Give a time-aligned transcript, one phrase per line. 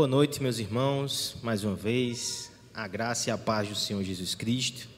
[0.00, 4.34] Boa noite, meus irmãos, mais uma vez, a graça e a paz do Senhor Jesus
[4.34, 4.88] Cristo.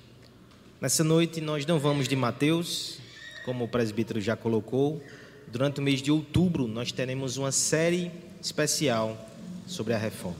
[0.80, 3.01] Nessa noite nós não vamos de Mateus,
[3.44, 5.03] como o presbítero já colocou.
[5.49, 9.28] Durante o mês de outubro nós teremos uma série especial
[9.67, 10.38] sobre a reforma.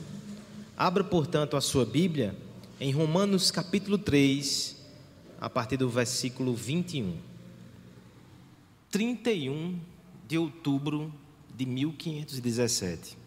[0.77, 2.33] Abra, portanto, a sua Bíblia
[2.79, 4.77] em Romanos capítulo 3,
[5.41, 7.17] a partir do versículo 21.
[8.93, 9.81] 31
[10.29, 11.13] de outubro
[11.53, 13.22] de 1517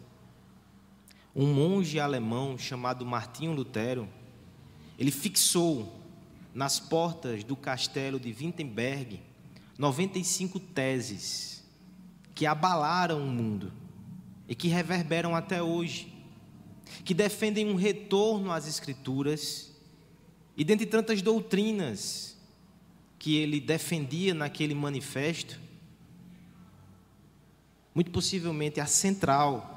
[1.36, 4.08] um monge alemão chamado Martinho Lutero,
[4.98, 6.00] ele fixou
[6.54, 9.20] nas portas do castelo de Wittenberg
[9.76, 11.62] 95 teses
[12.34, 13.70] que abalaram o mundo
[14.48, 16.10] e que reverberam até hoje,
[17.04, 19.70] que defendem um retorno às escrituras
[20.56, 22.34] e dentre tantas doutrinas
[23.18, 25.60] que ele defendia naquele manifesto,
[27.94, 29.75] muito possivelmente a central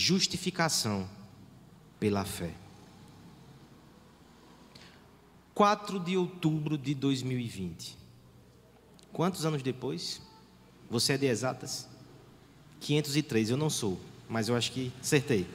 [0.00, 1.06] justificação
[2.00, 2.54] pela fé.
[5.54, 7.98] 4 de outubro de 2020.
[9.12, 10.22] Quantos anos depois?
[10.88, 11.86] Você é de exatas?
[12.80, 15.46] 503, eu não sou, mas eu acho que acertei.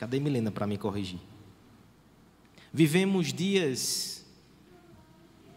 [0.00, 1.20] Cadê Milena para me corrigir?
[2.72, 4.24] Vivemos dias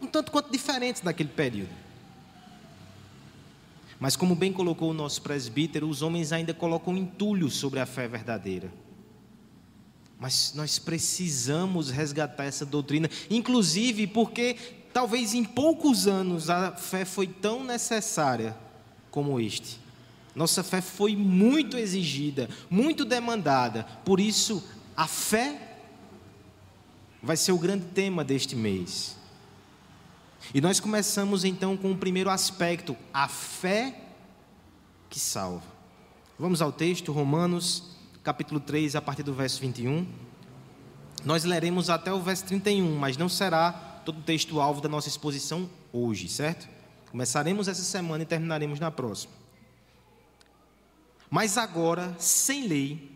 [0.00, 1.85] um tanto quanto diferentes daquele período.
[3.98, 8.06] Mas, como bem colocou o nosso presbítero, os homens ainda colocam entulho sobre a fé
[8.06, 8.72] verdadeira.
[10.18, 14.56] Mas nós precisamos resgatar essa doutrina, inclusive porque
[14.92, 18.56] talvez em poucos anos a fé foi tão necessária
[19.10, 19.78] como este.
[20.34, 24.62] Nossa fé foi muito exigida, muito demandada, por isso
[24.96, 25.78] a fé
[27.22, 29.16] vai ser o grande tema deste mês.
[30.54, 34.00] E nós começamos então com o primeiro aspecto, a fé
[35.10, 35.66] que salva.
[36.38, 40.06] Vamos ao texto, Romanos, capítulo 3, a partir do verso 21.
[41.24, 43.72] Nós leremos até o verso 31, mas não será
[44.04, 46.68] todo o texto alvo da nossa exposição hoje, certo?
[47.10, 49.32] Começaremos essa semana e terminaremos na próxima.
[51.28, 53.10] Mas agora, sem lei,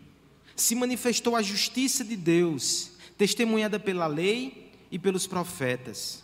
[0.55, 6.23] se manifestou a justiça de Deus, testemunhada pela lei e pelos profetas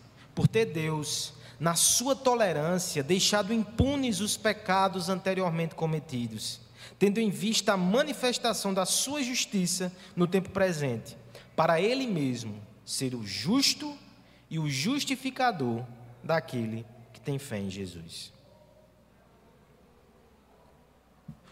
[0.33, 6.59] por ter Deus, na sua tolerância, deixado impunes os pecados anteriormente cometidos,
[6.97, 11.15] tendo em vista a manifestação da sua justiça no tempo presente,
[11.55, 13.95] para Ele mesmo ser o justo
[14.49, 15.85] e o justificador
[16.23, 18.33] daquele que tem fé em Jesus.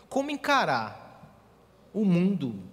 [0.09, 1.07] Como encarar
[1.93, 2.63] o mundo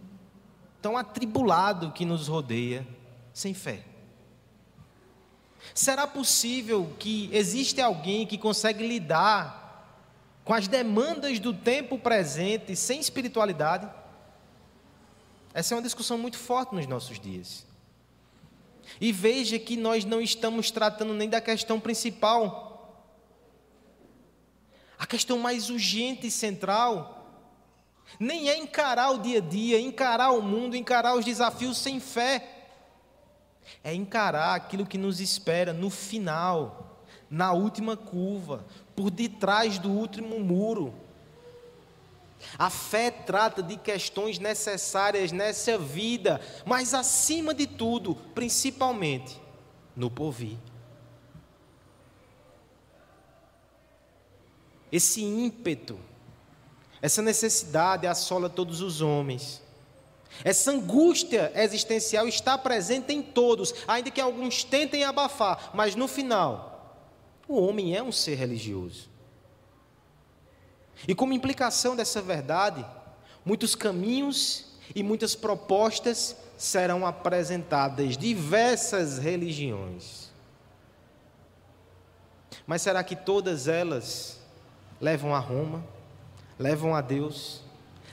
[0.80, 2.86] tão atribulado que nos rodeia
[3.32, 3.84] sem fé?
[5.74, 9.64] Será possível que existe alguém que consegue lidar
[10.44, 13.88] com as demandas do tempo presente sem espiritualidade?
[15.52, 17.66] Essa é uma discussão muito forte nos nossos dias.
[19.00, 23.12] E veja que nós não estamos tratando nem da questão principal.
[24.98, 27.16] A questão mais urgente e central
[28.20, 32.55] nem é encarar o dia a dia, encarar o mundo, encarar os desafios sem fé
[33.82, 37.00] é encarar aquilo que nos espera no final,
[37.30, 40.94] na última curva, por detrás do último muro.
[42.58, 49.40] A fé trata de questões necessárias nessa vida, mas acima de tudo, principalmente
[49.94, 50.58] no porvir.
[54.92, 55.98] Esse ímpeto,
[57.02, 59.62] essa necessidade assola todos os homens.
[60.44, 67.04] Essa angústia existencial está presente em todos, ainda que alguns tentem abafar, mas no final,
[67.48, 69.08] o homem é um ser religioso.
[71.06, 72.84] E como implicação dessa verdade,
[73.44, 80.30] muitos caminhos e muitas propostas serão apresentadas, diversas religiões.
[82.66, 84.40] Mas será que todas elas
[85.00, 85.84] levam a Roma,
[86.58, 87.62] levam a Deus,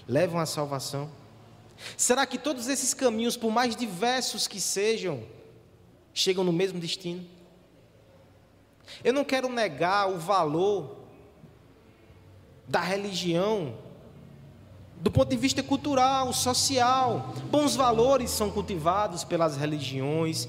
[0.07, 1.09] levam à salvação?
[1.97, 5.23] Será que todos esses caminhos, por mais diversos que sejam,
[6.13, 7.25] chegam no mesmo destino?
[9.03, 10.97] Eu não quero negar o valor
[12.67, 13.77] da religião
[15.03, 20.47] Do ponto de vista cultural, social, bons valores são cultivados pelas religiões,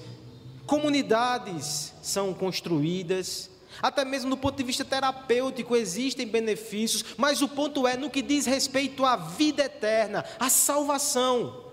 [0.64, 3.50] comunidades são construídas,
[3.82, 8.23] até mesmo do ponto de vista terapêutico existem benefícios, mas o ponto é no que
[8.23, 11.65] diz respeito à vida eterna, à salvação.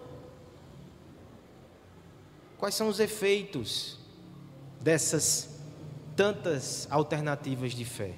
[2.58, 3.98] Quais são os efeitos
[4.80, 5.50] dessas
[6.16, 8.14] tantas alternativas de fé?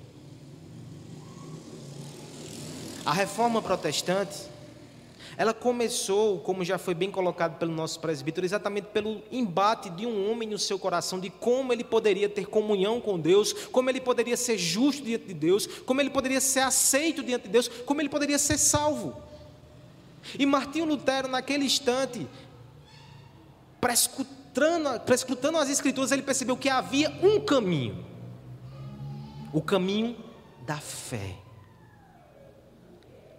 [3.06, 4.53] A reforma protestante
[5.38, 10.30] ela começou, como já foi bem colocado pelo nosso presbítero, exatamente pelo embate de um
[10.30, 14.38] homem no seu coração, de como ele poderia ter comunhão com Deus, como ele poderia
[14.38, 18.10] ser justo diante de Deus, como ele poderia ser aceito diante de Deus, como ele
[18.10, 19.22] poderia ser salvo.
[20.38, 22.28] E Martinho Lutero, naquele instante,
[23.82, 28.06] prescrutando, prescrutando as Escrituras, ele percebeu que havia um caminho:
[29.52, 30.16] o caminho
[30.66, 31.43] da fé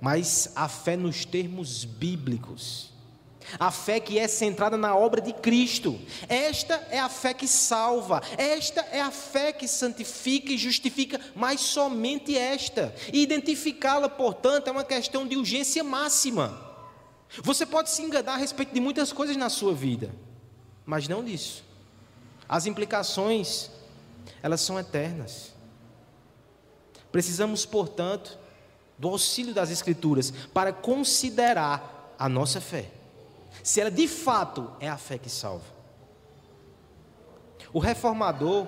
[0.05, 2.93] mas a fé nos termos bíblicos.
[3.59, 5.99] A fé que é centrada na obra de Cristo.
[6.29, 8.21] Esta é a fé que salva.
[8.37, 12.95] Esta é a fé que santifica e justifica, mas somente esta.
[13.15, 16.55] E identificá-la, portanto, é uma questão de urgência máxima.
[17.43, 20.15] Você pode se enganar a respeito de muitas coisas na sua vida,
[20.85, 21.65] mas não disso.
[22.47, 23.71] As implicações,
[24.43, 25.55] elas são eternas.
[27.11, 28.44] Precisamos, portanto,
[28.99, 32.91] do auxílio das Escrituras, para considerar a nossa fé.
[33.63, 35.65] Se ela de fato é a fé que salva.
[37.73, 38.67] O reformador,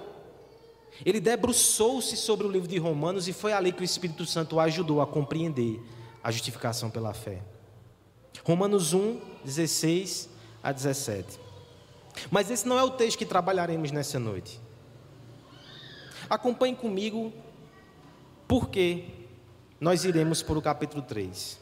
[1.04, 4.60] ele debruçou-se sobre o livro de Romanos e foi ali que o Espírito Santo o
[4.60, 5.80] ajudou a compreender
[6.22, 7.42] a justificação pela fé.
[8.42, 10.28] Romanos 1, 16
[10.62, 11.38] a 17.
[12.30, 14.60] Mas esse não é o texto que trabalharemos nessa noite.
[16.28, 17.32] Acompanhe comigo,
[18.48, 19.04] porque
[19.80, 21.58] nós iremos para o capítulo 3.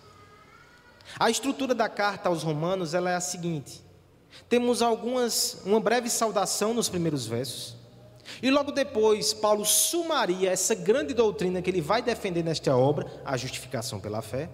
[1.18, 3.82] A estrutura da carta aos Romanos ela é a seguinte:
[4.48, 7.76] temos algumas, uma breve saudação nos primeiros versos,
[8.42, 13.36] e logo depois Paulo sumaria essa grande doutrina que ele vai defender nesta obra, a
[13.36, 14.48] justificação pela fé.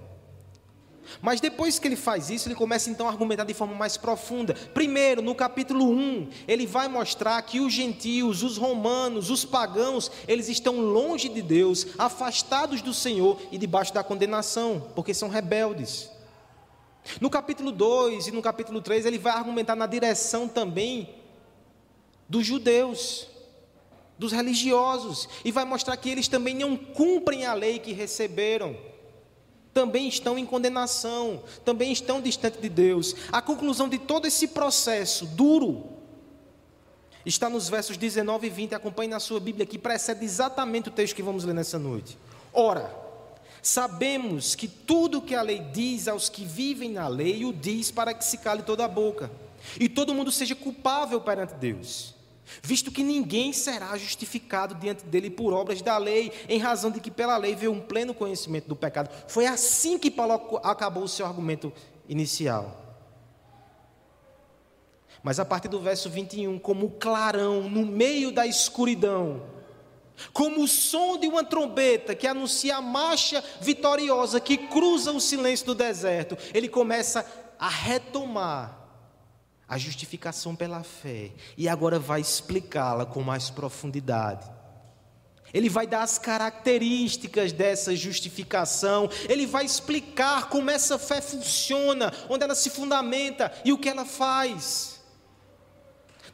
[1.21, 4.55] Mas depois que ele faz isso, ele começa então a argumentar de forma mais profunda.
[4.55, 10.49] Primeiro, no capítulo 1, ele vai mostrar que os gentios, os romanos, os pagãos, eles
[10.49, 16.11] estão longe de Deus, afastados do Senhor e debaixo da condenação, porque são rebeldes.
[17.21, 21.15] No capítulo 2 e no capítulo 3, ele vai argumentar na direção também
[22.29, 23.27] dos judeus,
[24.19, 28.77] dos religiosos, e vai mostrar que eles também não cumprem a lei que receberam
[29.73, 33.15] também estão em condenação, também estão distantes de Deus.
[33.31, 35.89] A conclusão de todo esse processo duro
[37.25, 38.75] está nos versos 19 e 20.
[38.75, 42.19] Acompanhe na sua Bíblia que precede exatamente o texto que vamos ler nessa noite.
[42.53, 42.95] Ora,
[43.63, 48.13] sabemos que tudo que a lei diz aos que vivem na lei, o diz para
[48.13, 49.31] que se cale toda a boca,
[49.79, 52.20] e todo mundo seja culpável perante Deus
[52.63, 57.11] visto que ninguém será justificado diante dele por obras da lei, em razão de que
[57.11, 59.11] pela lei veio um pleno conhecimento do pecado.
[59.29, 61.73] Foi assim que Paulo acabou o seu argumento
[62.09, 62.77] inicial.
[65.23, 69.43] Mas a partir do verso 21, como clarão no meio da escuridão,
[70.33, 75.67] como o som de uma trombeta que anuncia a marcha vitoriosa que cruza o silêncio
[75.67, 77.25] do deserto, ele começa
[77.59, 78.80] a retomar
[79.71, 84.51] a justificação pela fé e agora vai explicá-la com mais profundidade.
[85.55, 92.43] Ele vai dar as características dessa justificação, ele vai explicar como essa fé funciona, onde
[92.43, 95.01] ela se fundamenta e o que ela faz.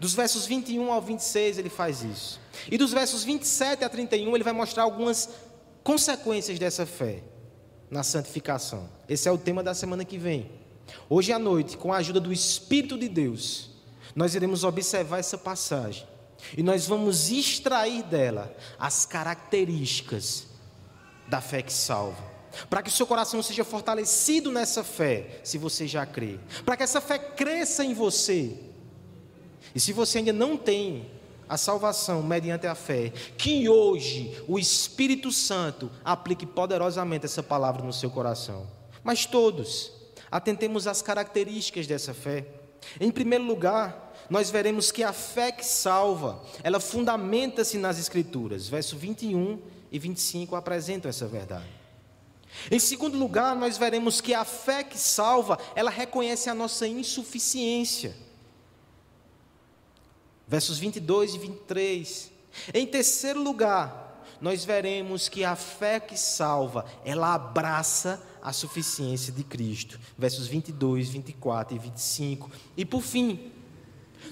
[0.00, 2.40] Dos versos 21 ao 26 ele faz isso.
[2.70, 5.28] E dos versos 27 a 31 ele vai mostrar algumas
[5.84, 7.22] consequências dessa fé
[7.90, 8.88] na santificação.
[9.06, 10.65] Esse é o tema da semana que vem.
[11.08, 13.70] Hoje à noite, com a ajuda do Espírito de Deus,
[14.14, 16.06] nós iremos observar essa passagem
[16.56, 20.46] e nós vamos extrair dela as características
[21.28, 22.36] da fé que salva.
[22.70, 26.38] Para que o seu coração seja fortalecido nessa fé, se você já crê.
[26.64, 28.58] Para que essa fé cresça em você.
[29.74, 31.10] E se você ainda não tem
[31.48, 37.92] a salvação mediante a fé, que hoje o Espírito Santo aplique poderosamente essa palavra no
[37.92, 38.66] seu coração.
[39.04, 39.92] Mas todos,
[40.30, 42.46] Atentemos às características dessa fé.
[43.00, 48.68] Em primeiro lugar, nós veremos que a fé que salva, ela fundamenta-se nas Escrituras.
[48.68, 51.66] Verso 21 e 25 apresentam essa verdade.
[52.70, 58.16] Em segundo lugar, nós veremos que a fé que salva, ela reconhece a nossa insuficiência.
[60.48, 62.30] Versos 22 e 23.
[62.72, 64.05] Em terceiro lugar,
[64.40, 69.98] nós veremos que a fé que salva, ela abraça a suficiência de Cristo.
[70.16, 72.50] Versos 22, 24 e 25.
[72.76, 73.52] E por fim,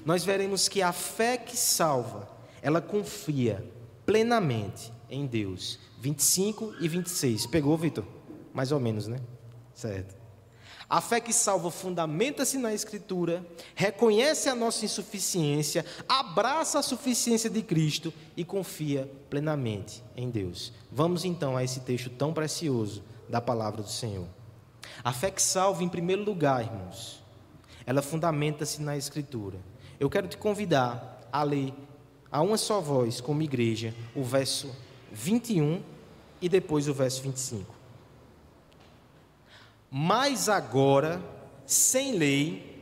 [0.05, 2.27] nós veremos que a fé que salva,
[2.61, 3.65] ela confia
[4.05, 5.79] plenamente em Deus.
[5.99, 7.47] 25 e 26.
[7.47, 8.05] Pegou, Vitor?
[8.53, 9.17] Mais ou menos, né?
[9.73, 10.24] Certo.
[10.89, 17.61] A fé que salva fundamenta-se na Escritura, reconhece a nossa insuficiência, abraça a suficiência de
[17.63, 20.71] Cristo e confia plenamente em Deus.
[20.91, 24.27] Vamos então a esse texto tão precioso da palavra do Senhor.
[25.03, 27.23] A fé que salva, em primeiro lugar, irmãos,
[27.85, 29.57] ela fundamenta-se na Escritura.
[29.99, 31.73] Eu quero te convidar a ler
[32.31, 34.69] a uma só voz, como igreja, o verso
[35.11, 35.81] 21
[36.41, 37.74] e depois o verso 25.
[39.97, 41.23] Mas agora,
[41.65, 42.75] sem lei,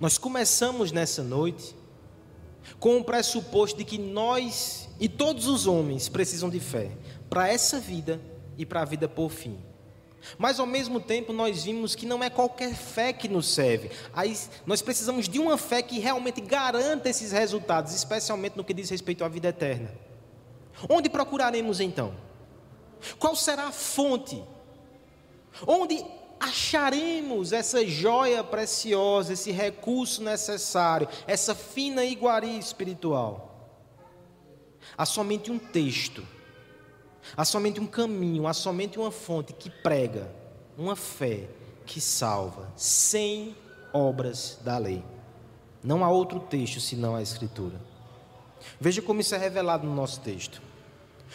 [0.00, 1.83] Nós começamos nessa noite
[2.78, 6.90] com o pressuposto de que nós e todos os homens precisam de fé
[7.28, 8.20] para essa vida
[8.56, 9.58] e para a vida por fim.
[10.38, 13.90] Mas ao mesmo tempo nós vimos que não é qualquer fé que nos serve.
[14.12, 18.88] Aí nós precisamos de uma fé que realmente garanta esses resultados, especialmente no que diz
[18.88, 19.90] respeito à vida eterna.
[20.88, 22.14] Onde procuraremos então?
[23.18, 24.42] Qual será a fonte?
[25.66, 26.04] Onde
[26.44, 33.50] acharemos essa joia preciosa, esse recurso necessário, essa fina iguaria espiritual?
[34.96, 36.26] Há somente um texto,
[37.36, 40.30] há somente um caminho, há somente uma fonte que prega
[40.76, 41.48] uma fé
[41.86, 43.56] que salva, sem
[43.92, 45.04] obras da lei.
[45.82, 47.80] Não há outro texto senão a Escritura.
[48.80, 50.62] Veja como isso é revelado no nosso texto.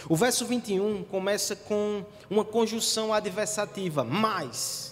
[0.07, 4.88] O verso 21 começa com uma conjunção adversativa, mais.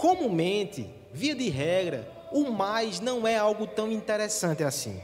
[0.00, 4.98] Comumente, via de regra, o mais não é algo tão interessante assim.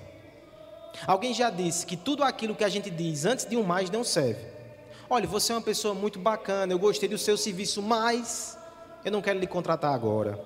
[1.06, 4.02] Alguém já disse que tudo aquilo que a gente diz antes de um mais não
[4.02, 4.46] serve.
[5.10, 8.56] Olha, você é uma pessoa muito bacana, eu gostei do seu serviço, mas
[9.04, 10.42] eu não quero lhe contratar agora.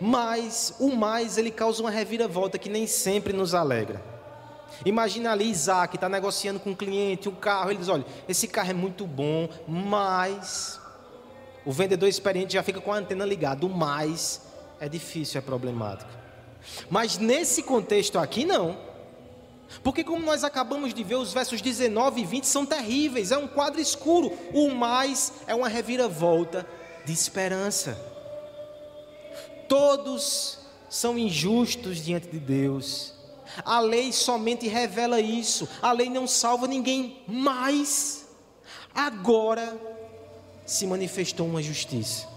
[0.00, 4.02] Mas o mais ele causa uma reviravolta que nem sempre nos alegra.
[4.84, 8.70] Imagina ali Isaac está negociando com um cliente um carro, ele diz: olha, esse carro
[8.70, 10.79] é muito bom, mas
[11.64, 13.66] o vendedor experiente já fica com a antena ligada.
[13.66, 14.42] O mais
[14.80, 16.10] é difícil, é problemático.
[16.88, 18.76] Mas nesse contexto aqui, não.
[19.82, 23.46] Porque, como nós acabamos de ver, os versos 19 e 20 são terríveis, é um
[23.46, 24.32] quadro escuro.
[24.52, 26.66] O mais é uma reviravolta
[27.04, 27.96] de esperança.
[29.68, 33.14] Todos são injustos diante de Deus.
[33.64, 35.68] A lei somente revela isso.
[35.80, 38.26] A lei não salva ninguém, mas
[38.94, 39.78] agora
[40.70, 42.28] se manifestou uma justiça.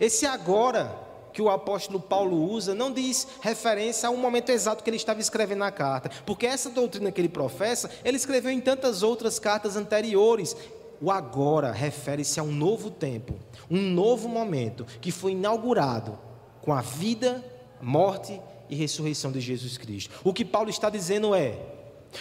[0.00, 0.92] Esse agora
[1.32, 5.20] que o apóstolo Paulo usa não diz referência a um momento exato que ele estava
[5.20, 9.76] escrevendo a carta, porque essa doutrina que ele professa, ele escreveu em tantas outras cartas
[9.76, 10.56] anteriores.
[11.00, 13.34] O agora refere-se a um novo tempo,
[13.70, 16.18] um novo momento que foi inaugurado
[16.60, 17.42] com a vida,
[17.80, 20.12] morte e ressurreição de Jesus Cristo.
[20.24, 21.56] O que Paulo está dizendo é: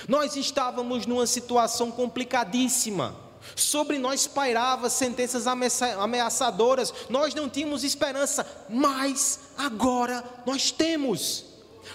[0.07, 9.39] nós estávamos numa situação complicadíssima Sobre nós pairava sentenças ameaçadoras, nós não tínhamos esperança, mas
[9.58, 11.46] agora nós temos.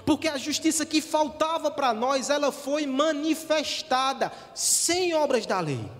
[0.04, 5.90] Porque a justiça que faltava para nós, ela foi manifestada sem obras da lei.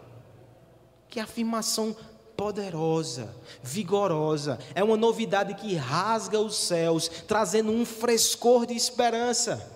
[1.08, 1.96] Que afirmação
[2.36, 9.73] poderosa, vigorosa, é uma novidade que rasga os céus, trazendo um frescor de esperança.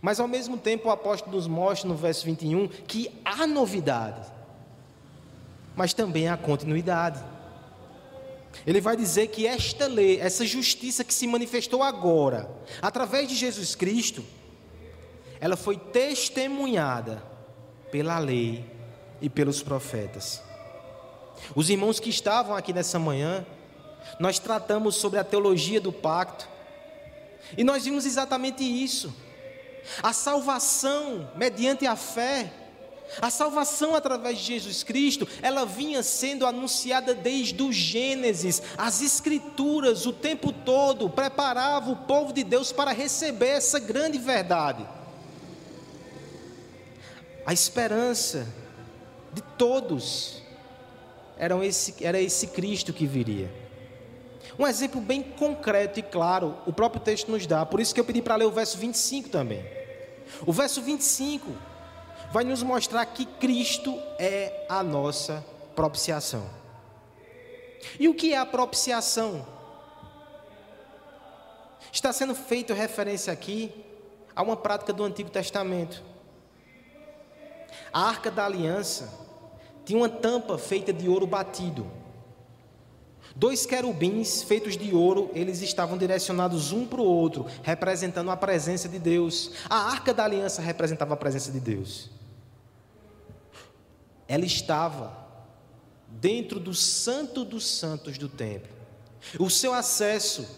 [0.00, 4.30] Mas ao mesmo tempo o apóstolo nos mostra no verso 21 que há novidade,
[5.74, 7.22] mas também há continuidade.
[8.66, 12.50] Ele vai dizer que esta lei, essa justiça que se manifestou agora,
[12.80, 14.24] através de Jesus Cristo,
[15.40, 17.22] ela foi testemunhada
[17.90, 18.64] pela lei
[19.20, 20.42] e pelos profetas.
[21.54, 23.44] Os irmãos que estavam aqui nessa manhã,
[24.18, 26.48] nós tratamos sobre a teologia do pacto,
[27.56, 29.14] e nós vimos exatamente isso.
[30.02, 32.52] A salvação mediante a fé,
[33.20, 38.62] a salvação através de Jesus Cristo, ela vinha sendo anunciada desde o Gênesis.
[38.76, 44.86] As Escrituras, o tempo todo, preparavam o povo de Deus para receber essa grande verdade.
[47.44, 48.46] A esperança
[49.32, 50.42] de todos
[51.38, 53.65] era esse, era esse Cristo que viria.
[54.58, 58.04] Um exemplo bem concreto e claro, o próprio texto nos dá, por isso que eu
[58.04, 59.64] pedi para ler o verso 25 também.
[60.46, 61.52] O verso 25
[62.32, 65.44] vai nos mostrar que Cristo é a nossa
[65.74, 66.48] propiciação.
[68.00, 69.46] E o que é a propiciação?
[71.92, 73.72] Está sendo feita referência aqui
[74.34, 76.02] a uma prática do Antigo Testamento.
[77.92, 79.08] A arca da aliança
[79.84, 81.90] tinha uma tampa feita de ouro batido.
[83.36, 88.88] Dois querubins feitos de ouro, eles estavam direcionados um para o outro, representando a presença
[88.88, 89.52] de Deus.
[89.68, 92.08] A arca da aliança representava a presença de Deus.
[94.26, 95.14] Ela estava
[96.08, 98.74] dentro do santo dos santos do templo.
[99.38, 100.48] O seu acesso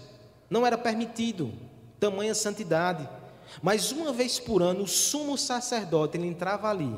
[0.48, 1.52] não era permitido,
[1.98, 3.08] tamanha santidade.
[3.60, 6.96] Mas uma vez por ano, o sumo sacerdote ele entrava ali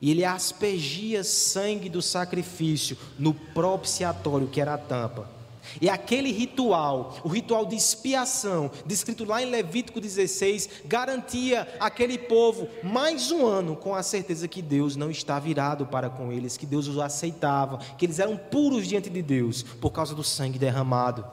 [0.00, 5.36] e ele aspergia sangue do sacrifício no propiciatório, que era a tampa.
[5.80, 12.68] E aquele ritual, o ritual de expiação, descrito lá em Levítico 16, garantia aquele povo
[12.82, 16.66] mais um ano com a certeza que Deus não estava virado para com eles, que
[16.66, 21.24] Deus os aceitava, que eles eram puros diante de Deus por causa do sangue derramado.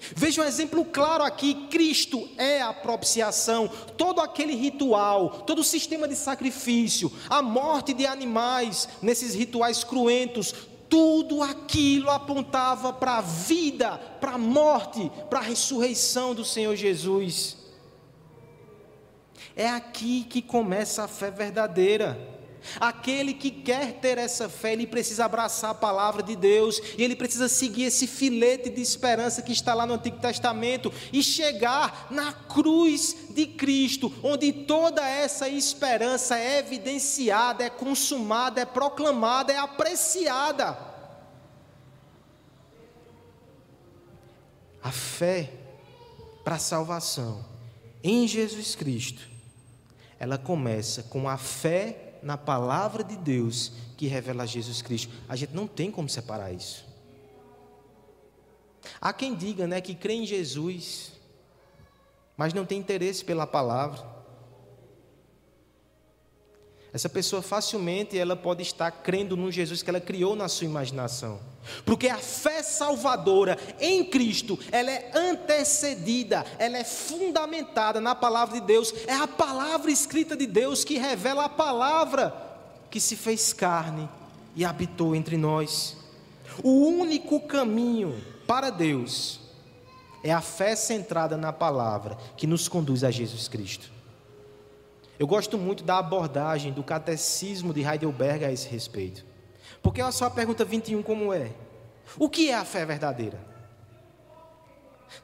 [0.00, 3.68] Veja um exemplo claro aqui: Cristo é a propiciação.
[3.96, 10.54] Todo aquele ritual, todo o sistema de sacrifício, a morte de animais nesses rituais cruentos,
[10.88, 17.56] tudo aquilo apontava para a vida, para a morte, para a ressurreição do Senhor Jesus.
[19.54, 22.37] É aqui que começa a fé verdadeira.
[22.80, 27.16] Aquele que quer ter essa fé, ele precisa abraçar a palavra de Deus, e ele
[27.16, 32.32] precisa seguir esse filete de esperança que está lá no Antigo Testamento e chegar na
[32.32, 40.78] cruz de Cristo, onde toda essa esperança é evidenciada, é consumada, é proclamada, é apreciada.
[44.82, 45.52] A fé
[46.44, 47.44] para a salvação
[48.02, 49.28] em Jesus Cristo,
[50.18, 55.12] ela começa com a fé na palavra de Deus que revela Jesus Cristo.
[55.28, 56.86] A gente não tem como separar isso.
[59.00, 61.12] Há quem diga, né, que crê em Jesus,
[62.36, 64.17] mas não tem interesse pela palavra.
[66.92, 71.38] Essa pessoa facilmente ela pode estar crendo no Jesus que ela criou na sua imaginação.
[71.84, 78.66] Porque a fé salvadora em Cristo, ela é antecedida, ela é fundamentada na palavra de
[78.66, 78.94] Deus.
[79.06, 82.34] É a palavra escrita de Deus que revela a palavra
[82.90, 84.08] que se fez carne
[84.56, 85.96] e habitou entre nós.
[86.62, 89.40] O único caminho para Deus
[90.24, 93.97] é a fé centrada na palavra que nos conduz a Jesus Cristo.
[95.18, 99.24] Eu gosto muito da abordagem do catecismo de Heidelberg a esse respeito.
[99.82, 101.50] Porque olha só a pergunta 21 como é.
[102.18, 103.38] O que é a fé verdadeira?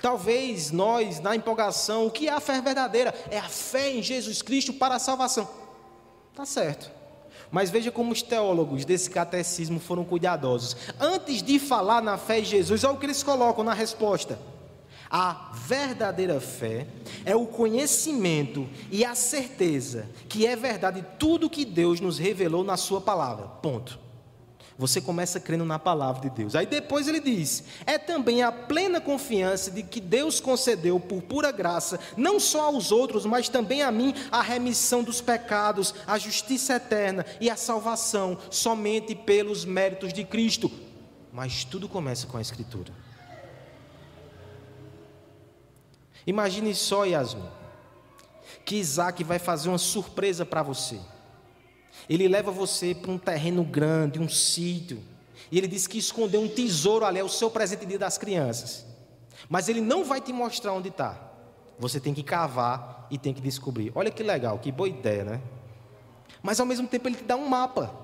[0.01, 3.15] Talvez nós, na empolgação, o que é a fé verdadeira?
[3.31, 5.49] É a fé em Jesus Cristo para a salvação.
[6.35, 6.91] Tá certo.
[7.51, 10.77] Mas veja como os teólogos desse catecismo foram cuidadosos.
[10.99, 14.39] Antes de falar na fé em Jesus, olha o que eles colocam na resposta.
[15.17, 16.89] A verdadeira fé
[17.25, 22.77] é o conhecimento e a certeza que é verdade tudo que Deus nos revelou na
[22.77, 23.47] Sua palavra.
[23.47, 23.97] Ponto.
[24.77, 26.57] Você começa crendo na palavra de Deus.
[26.57, 31.53] Aí depois ele diz: é também a plena confiança de que Deus concedeu por pura
[31.53, 36.75] graça, não só aos outros, mas também a mim, a remissão dos pecados, a justiça
[36.75, 40.69] eterna e a salvação, somente pelos méritos de Cristo.
[41.33, 43.04] Mas tudo começa com a Escritura.
[46.27, 47.49] Imagine só, Yasmin,
[48.65, 50.99] que Isaac vai fazer uma surpresa para você.
[52.09, 55.03] Ele leva você para um terreno grande, um sítio,
[55.51, 58.85] e ele diz que escondeu um tesouro ali, é o seu presente dia das crianças.
[59.49, 61.33] Mas ele não vai te mostrar onde está.
[61.79, 63.93] Você tem que cavar e tem que descobrir.
[63.95, 65.41] Olha que legal, que boa ideia, né?
[66.43, 68.04] Mas ao mesmo tempo ele te dá um mapa.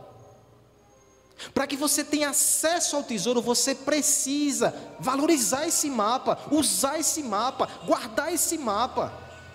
[1.55, 7.69] Para que você tenha acesso ao tesouro, você precisa valorizar esse mapa, usar esse mapa,
[7.87, 9.13] guardar esse mapa,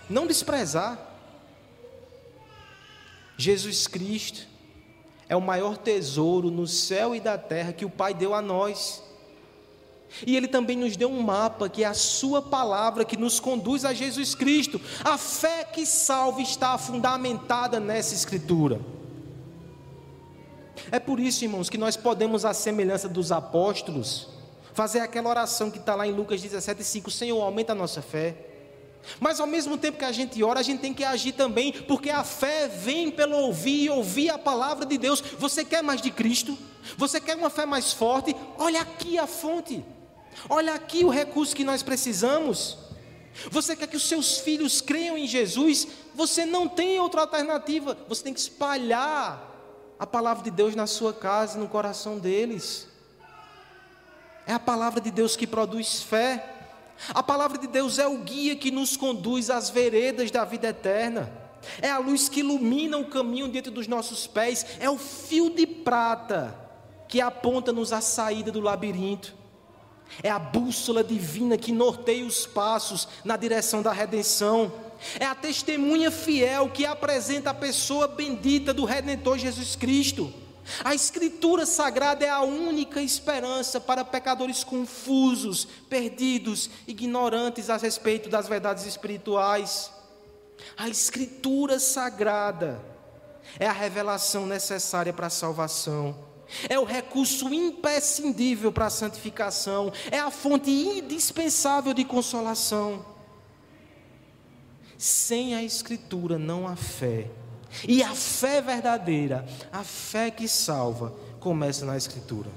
[0.10, 1.00] não desprezar.
[3.38, 4.48] Jesus Cristo
[5.28, 9.04] é o maior tesouro no céu e da terra que o Pai deu a nós.
[10.26, 13.84] E Ele também nos deu um mapa, que é a Sua palavra, que nos conduz
[13.84, 14.80] a Jesus Cristo.
[15.04, 18.80] A fé que salva está fundamentada nessa Escritura.
[20.91, 24.27] É por isso, irmãos, que nós podemos, à semelhança dos apóstolos,
[24.73, 28.35] fazer aquela oração que está lá em Lucas 17,5: Senhor, aumenta a nossa fé.
[29.19, 32.09] Mas ao mesmo tempo que a gente ora, a gente tem que agir também, porque
[32.09, 35.21] a fé vem pelo ouvir e ouvir a palavra de Deus.
[35.38, 36.57] Você quer mais de Cristo?
[36.97, 38.35] Você quer uma fé mais forte?
[38.57, 39.83] Olha aqui a fonte.
[40.49, 42.77] Olha aqui o recurso que nós precisamos.
[43.49, 45.88] Você quer que os seus filhos creiam em Jesus?
[46.13, 47.97] Você não tem outra alternativa.
[48.07, 49.44] Você tem que espalhar
[49.99, 52.88] a palavra de Deus na sua casa, no coração deles.
[54.45, 56.53] É a palavra de Deus que produz fé.
[57.13, 61.31] A palavra de Deus é o guia que nos conduz às veredas da vida eterna.
[61.81, 64.65] É a luz que ilumina o caminho dentro dos nossos pés.
[64.79, 66.55] É o fio de prata
[67.08, 69.34] que aponta-nos à saída do labirinto.
[70.21, 74.71] É a bússola divina que norteia os passos na direção da redenção.
[75.19, 80.33] É a testemunha fiel que apresenta a pessoa bendita do Redentor Jesus Cristo.
[80.83, 88.47] A Escritura Sagrada é a única esperança para pecadores confusos, perdidos, ignorantes a respeito das
[88.47, 89.91] verdades espirituais.
[90.75, 92.81] A Escritura Sagrada
[93.59, 96.15] é a revelação necessária para a salvação.
[96.69, 103.14] É o recurso imprescindível para a santificação, é a fonte indispensável de consolação.
[104.97, 107.29] Sem a Escritura não há fé.
[107.88, 112.49] E a fé verdadeira, a fé que salva, começa na Escritura.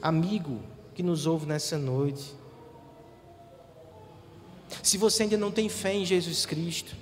[0.00, 0.60] Amigo
[0.94, 2.34] que nos ouve nessa noite,
[4.82, 6.96] se você ainda não tem fé em Jesus Cristo,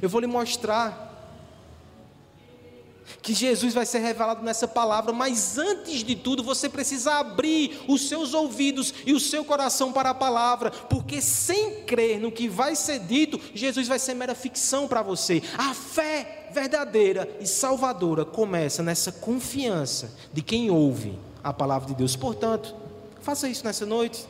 [0.00, 1.09] eu vou lhe mostrar
[3.22, 8.08] que Jesus vai ser revelado nessa palavra, mas antes de tudo você precisa abrir os
[8.08, 12.74] seus ouvidos e o seu coração para a palavra, porque sem crer no que vai
[12.74, 15.42] ser dito, Jesus vai ser mera ficção para você.
[15.56, 22.16] A fé verdadeira e salvadora começa nessa confiança de quem ouve a palavra de Deus.
[22.16, 22.74] Portanto,
[23.20, 24.26] faça isso nessa noite.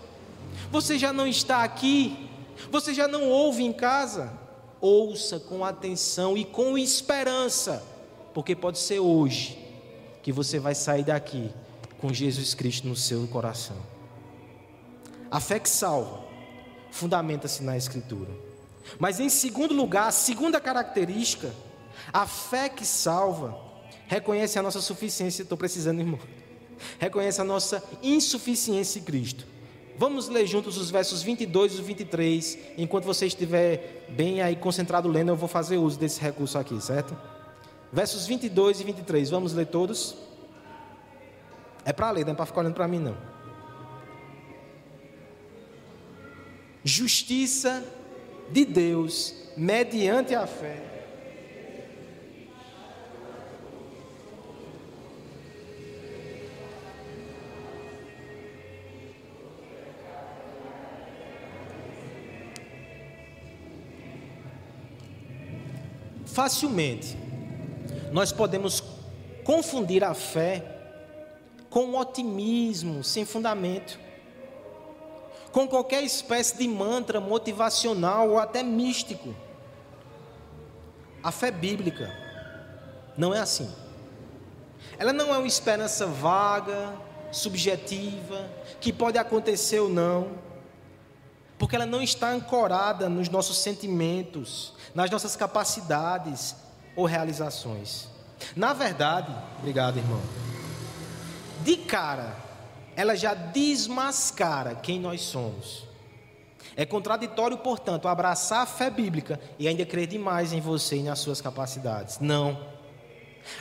[0.70, 2.28] Você já não está aqui,
[2.70, 4.32] você já não ouve em casa,
[4.80, 7.82] ouça com atenção e com esperança
[8.34, 9.58] porque pode ser hoje
[10.22, 11.50] que você vai sair daqui
[11.98, 13.76] com Jesus Cristo no seu coração.
[15.30, 16.24] A fé que salva
[16.90, 18.30] fundamenta-se na Escritura.
[18.98, 21.54] Mas em segundo lugar, a segunda característica,
[22.12, 23.56] a fé que salva
[24.06, 25.42] reconhece a nossa suficiência.
[25.42, 26.18] Estou precisando, irmão.
[26.98, 29.46] Reconhece a nossa insuficiência em Cristo.
[29.96, 32.58] Vamos ler juntos os versos 22 e 23.
[32.78, 37.16] Enquanto você estiver bem aí concentrado lendo, eu vou fazer uso desse recurso aqui, certo?
[37.92, 39.30] Versos 22 e 23.
[39.30, 40.16] Vamos ler todos?
[41.84, 43.16] É para ler, não é para ficar olhando para mim, não.
[46.84, 47.84] Justiça
[48.50, 50.86] de Deus mediante a fé.
[66.26, 67.19] Facilmente
[68.10, 68.82] nós podemos
[69.44, 70.64] confundir a fé
[71.68, 73.98] com um otimismo sem fundamento,
[75.52, 79.34] com qualquer espécie de mantra motivacional ou até místico.
[81.22, 82.12] A fé bíblica
[83.16, 83.70] não é assim.
[84.98, 86.94] Ela não é uma esperança vaga,
[87.30, 90.38] subjetiva, que pode acontecer ou não,
[91.58, 96.56] porque ela não está ancorada nos nossos sentimentos, nas nossas capacidades,
[96.96, 98.08] ou realizações.
[98.56, 100.20] Na verdade, obrigado, irmão.
[101.62, 102.36] De cara,
[102.96, 105.84] ela já desmascara quem nós somos.
[106.76, 111.18] É contraditório, portanto, abraçar a fé bíblica e ainda crer demais em você e nas
[111.18, 112.18] suas capacidades.
[112.20, 112.58] Não.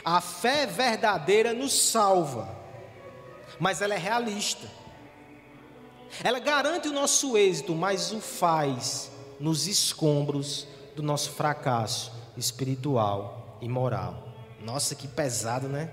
[0.04, 2.48] A fé verdadeira nos salva,
[3.58, 4.66] mas ela é realista.
[6.22, 10.66] Ela garante o nosso êxito, mas o faz nos escombros
[10.96, 14.28] do nosso fracasso espiritual e moral.
[14.60, 15.90] Nossa, que pesado, né?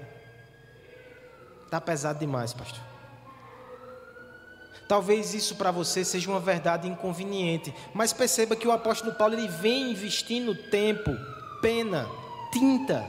[1.70, 2.82] Tá pesado demais, pastor.
[4.88, 9.48] Talvez isso para você seja uma verdade inconveniente, mas perceba que o apóstolo Paulo ele
[9.48, 11.12] vem investindo tempo,
[11.62, 12.08] pena,
[12.52, 13.06] tinta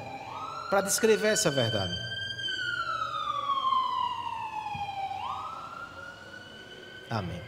[0.69, 1.95] para descrever essa verdade.
[7.09, 7.48] Amém.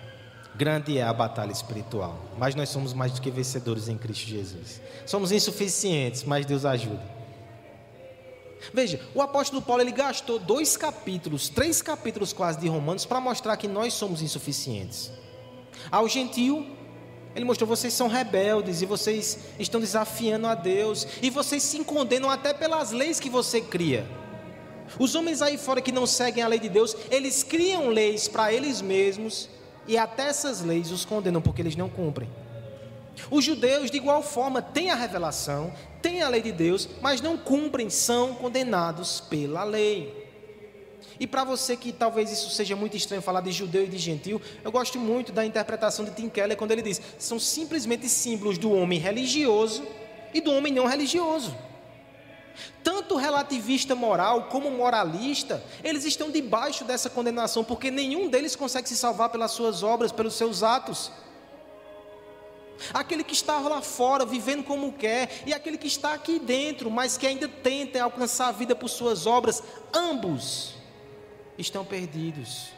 [0.60, 4.78] Grande é a batalha espiritual, mas nós somos mais do que vencedores em Cristo Jesus.
[5.06, 7.02] Somos insuficientes, mas Deus ajuda.
[8.70, 13.56] Veja, o apóstolo Paulo ele gastou dois capítulos, três capítulos quase de Romanos para mostrar
[13.56, 15.10] que nós somos insuficientes.
[15.90, 16.66] Ao gentio,
[17.34, 22.28] ele mostrou: vocês são rebeldes e vocês estão desafiando a Deus e vocês se condenam
[22.28, 24.06] até pelas leis que você cria.
[24.98, 28.52] Os homens aí fora que não seguem a lei de Deus, eles criam leis para
[28.52, 29.48] eles mesmos
[29.86, 32.28] e até essas leis os condenam porque eles não cumprem.
[33.30, 37.36] Os judeus, de igual forma, têm a revelação, têm a lei de Deus, mas não
[37.36, 40.20] cumprem, são condenados pela lei.
[41.18, 44.40] E para você que talvez isso seja muito estranho falar de judeu e de gentil,
[44.64, 48.72] eu gosto muito da interpretação de Tim Keller quando ele diz: são simplesmente símbolos do
[48.72, 49.86] homem religioso
[50.32, 51.54] e do homem não religioso.
[52.82, 58.96] Tanto relativista moral como moralista, eles estão debaixo dessa condenação, porque nenhum deles consegue se
[58.96, 61.12] salvar pelas suas obras, pelos seus atos.
[62.94, 67.18] Aquele que está lá fora, vivendo como quer, e aquele que está aqui dentro, mas
[67.18, 70.74] que ainda tenta alcançar a vida por suas obras, ambos
[71.58, 72.68] estão perdidos.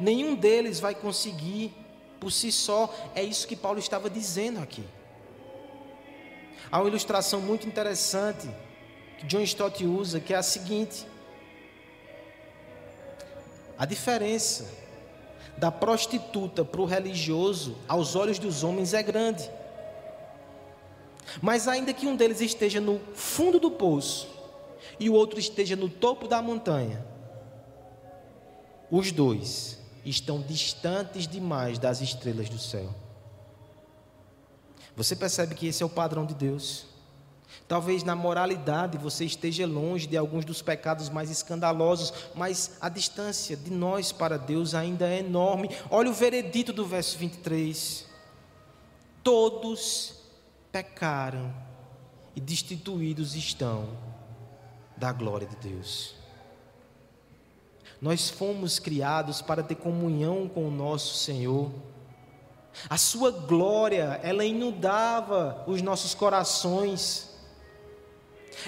[0.00, 1.74] Nenhum deles vai conseguir
[2.18, 4.84] por si só, é isso que Paulo estava dizendo aqui.
[6.70, 8.48] Há uma ilustração muito interessante
[9.18, 11.06] que John Stott usa, que é a seguinte:
[13.76, 14.66] a diferença
[15.56, 19.50] da prostituta para o religioso, aos olhos dos homens, é grande.
[21.42, 24.28] Mas ainda que um deles esteja no fundo do poço
[24.98, 27.04] e o outro esteja no topo da montanha,
[28.90, 32.94] os dois estão distantes demais das estrelas do céu.
[34.96, 36.86] Você percebe que esse é o padrão de Deus?
[37.66, 43.56] Talvez na moralidade você esteja longe de alguns dos pecados mais escandalosos, mas a distância
[43.56, 45.70] de nós para Deus ainda é enorme.
[45.90, 48.06] Olha o veredito do verso 23.
[49.22, 50.14] Todos
[50.72, 51.52] pecaram
[52.34, 53.88] e destituídos estão
[54.96, 56.14] da glória de Deus.
[58.00, 61.70] Nós fomos criados para ter comunhão com o nosso Senhor.
[62.88, 67.27] A sua glória, ela inundava os nossos corações.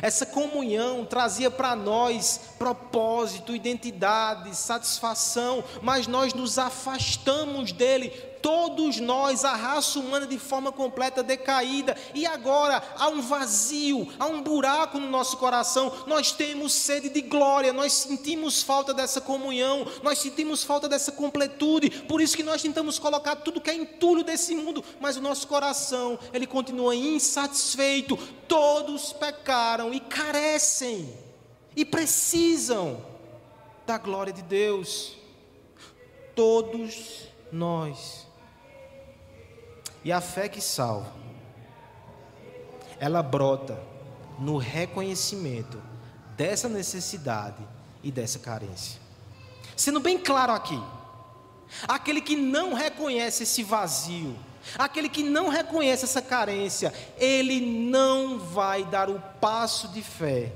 [0.03, 9.45] Essa comunhão trazia para nós propósito, identidade, satisfação, mas nós nos afastamos dele todos nós,
[9.45, 14.99] a raça humana de forma completa decaída, e agora há um vazio, há um buraco
[14.99, 15.93] no nosso coração.
[16.07, 21.91] Nós temos sede de glória, nós sentimos falta dessa comunhão, nós sentimos falta dessa completude.
[21.91, 25.47] Por isso que nós tentamos colocar tudo que é entulho desse mundo, mas o nosso
[25.47, 28.17] coração, ele continua insatisfeito.
[28.49, 31.15] Todos pecaram e carecem
[31.77, 33.05] e precisam
[33.87, 35.17] da glória de Deus.
[36.35, 38.20] Todos nós.
[40.05, 41.13] E a fé que salva,
[42.99, 43.81] ela brota
[44.39, 45.81] no reconhecimento
[46.37, 47.63] dessa necessidade
[48.03, 49.01] e dessa carência.
[49.77, 50.81] Sendo bem claro aqui,
[51.87, 54.37] aquele que não reconhece esse vazio,
[54.79, 60.53] aquele que não reconhece essa carência, ele não vai dar o passo de fé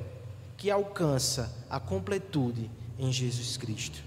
[0.57, 4.03] que alcança a completude em Jesus Cristo.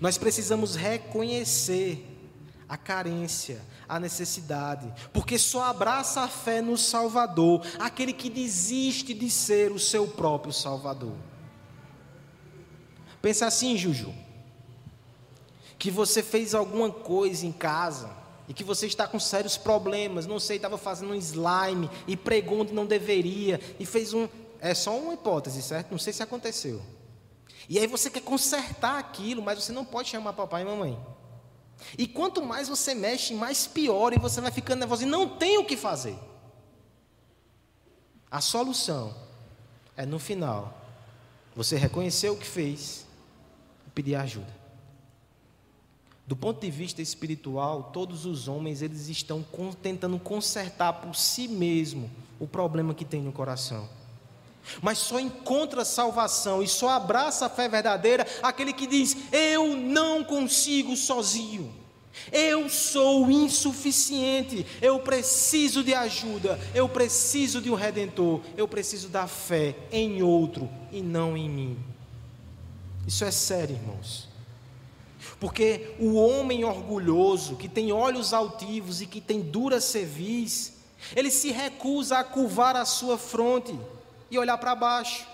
[0.00, 2.04] Nós precisamos reconhecer
[2.68, 9.30] a carência, a necessidade, porque só abraça a fé no Salvador aquele que desiste de
[9.30, 11.14] ser o seu próprio Salvador.
[13.22, 14.14] Pensa assim, Juju,
[15.78, 18.10] que você fez alguma coisa em casa
[18.48, 22.60] e que você está com sérios problemas, não sei, estava fazendo um slime e pregou
[22.60, 24.28] onde não deveria e fez um.
[24.60, 25.90] É só uma hipótese, certo?
[25.90, 26.82] Não sei se aconteceu.
[27.68, 30.98] E aí você quer consertar aquilo, mas você não pode chamar papai e mamãe.
[31.96, 35.58] E quanto mais você mexe, mais pior e você vai ficando nervoso e não tem
[35.58, 36.18] o que fazer.
[38.30, 39.14] A solução
[39.96, 40.76] é no final
[41.56, 43.06] você reconhecer o que fez
[43.86, 44.56] e pedir ajuda.
[46.26, 49.44] Do ponto de vista espiritual, todos os homens eles estão
[49.82, 53.88] tentando consertar por si mesmo o problema que tem no coração.
[54.82, 60.22] Mas só encontra salvação e só abraça a fé verdadeira aquele que diz: Eu não
[60.22, 61.74] consigo sozinho.
[62.32, 69.26] Eu sou insuficiente, eu preciso de ajuda, eu preciso de um redentor, eu preciso da
[69.26, 71.78] fé em outro e não em mim.
[73.06, 74.28] Isso é sério, irmãos.
[75.40, 80.74] Porque o homem orgulhoso, que tem olhos altivos e que tem dura cerviz,
[81.14, 83.78] ele se recusa a curvar a sua fronte
[84.30, 85.26] e olhar para baixo.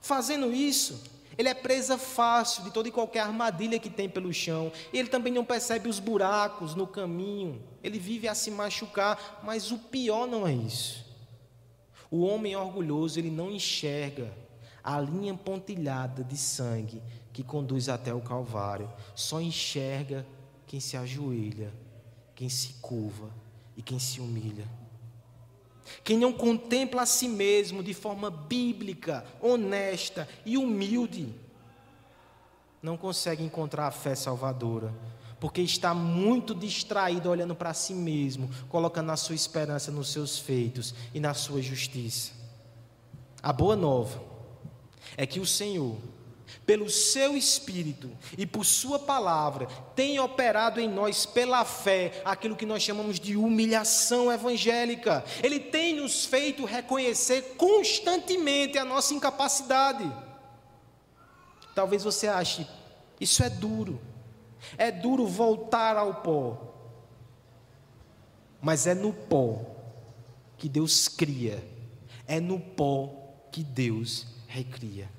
[0.00, 1.02] Fazendo isso,
[1.38, 4.72] ele é presa fácil de toda e qualquer armadilha que tem pelo chão.
[4.92, 7.62] Ele também não percebe os buracos no caminho.
[7.82, 11.04] Ele vive a se machucar, mas o pior não é isso.
[12.10, 14.32] O homem orgulhoso, ele não enxerga
[14.82, 18.90] a linha pontilhada de sangue que conduz até o Calvário.
[19.14, 20.26] Só enxerga
[20.66, 21.72] quem se ajoelha,
[22.34, 23.30] quem se curva
[23.76, 24.66] e quem se humilha.
[26.02, 31.34] Quem não contempla a si mesmo de forma bíblica, honesta e humilde,
[32.82, 34.94] não consegue encontrar a fé salvadora,
[35.40, 40.94] porque está muito distraído olhando para si mesmo, colocando a sua esperança nos seus feitos
[41.12, 42.32] e na sua justiça.
[43.42, 44.22] A boa nova
[45.16, 45.96] é que o Senhor,
[46.66, 52.66] pelo seu Espírito e por Sua palavra, tem operado em nós, pela fé, aquilo que
[52.66, 55.24] nós chamamos de humilhação evangélica.
[55.42, 60.12] Ele tem nos feito reconhecer constantemente a nossa incapacidade.
[61.74, 62.66] Talvez você ache,
[63.20, 64.00] isso é duro.
[64.76, 66.74] É duro voltar ao pó.
[68.60, 69.60] Mas é no pó
[70.58, 71.62] que Deus cria.
[72.26, 73.14] É no pó
[73.52, 75.15] que Deus recria.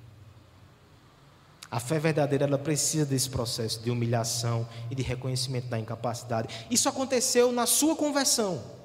[1.70, 6.68] A fé verdadeira ela precisa desse processo de humilhação e de reconhecimento da incapacidade.
[6.72, 8.78] Isso aconteceu na sua conversão.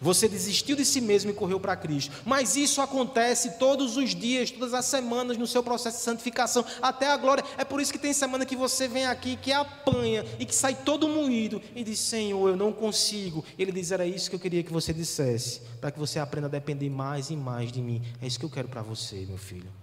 [0.00, 2.10] Você desistiu de si mesmo e correu para Cristo.
[2.24, 7.08] Mas isso acontece todos os dias, todas as semanas no seu processo de santificação, até
[7.08, 7.44] a glória.
[7.58, 10.74] É por isso que tem semana que você vem aqui, que apanha e que sai
[10.74, 13.44] todo moído e diz: Senhor, eu não consigo.
[13.58, 16.50] Ele diz: Era isso que eu queria que você dissesse, para que você aprenda a
[16.50, 18.02] depender mais e mais de mim.
[18.22, 19.79] É isso que eu quero para você, meu filho.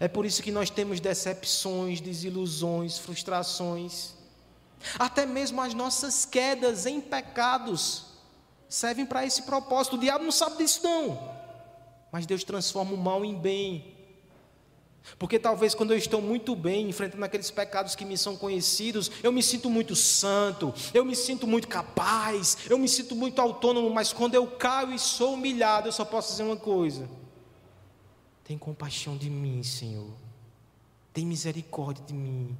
[0.00, 4.12] É por isso que nós temos decepções, desilusões, frustrações.
[4.98, 8.06] Até mesmo as nossas quedas em pecados
[8.68, 9.96] servem para esse propósito.
[9.96, 11.32] O diabo não sabe disso, não.
[12.10, 13.94] Mas Deus transforma o mal em bem.
[15.18, 19.30] Porque talvez quando eu estou muito bem, enfrentando aqueles pecados que me são conhecidos, eu
[19.30, 24.12] me sinto muito santo, eu me sinto muito capaz, eu me sinto muito autônomo, mas
[24.12, 27.08] quando eu caio e sou humilhado, eu só posso dizer uma coisa:
[28.44, 30.12] tem compaixão de mim, Senhor,
[31.12, 32.56] tem misericórdia de mim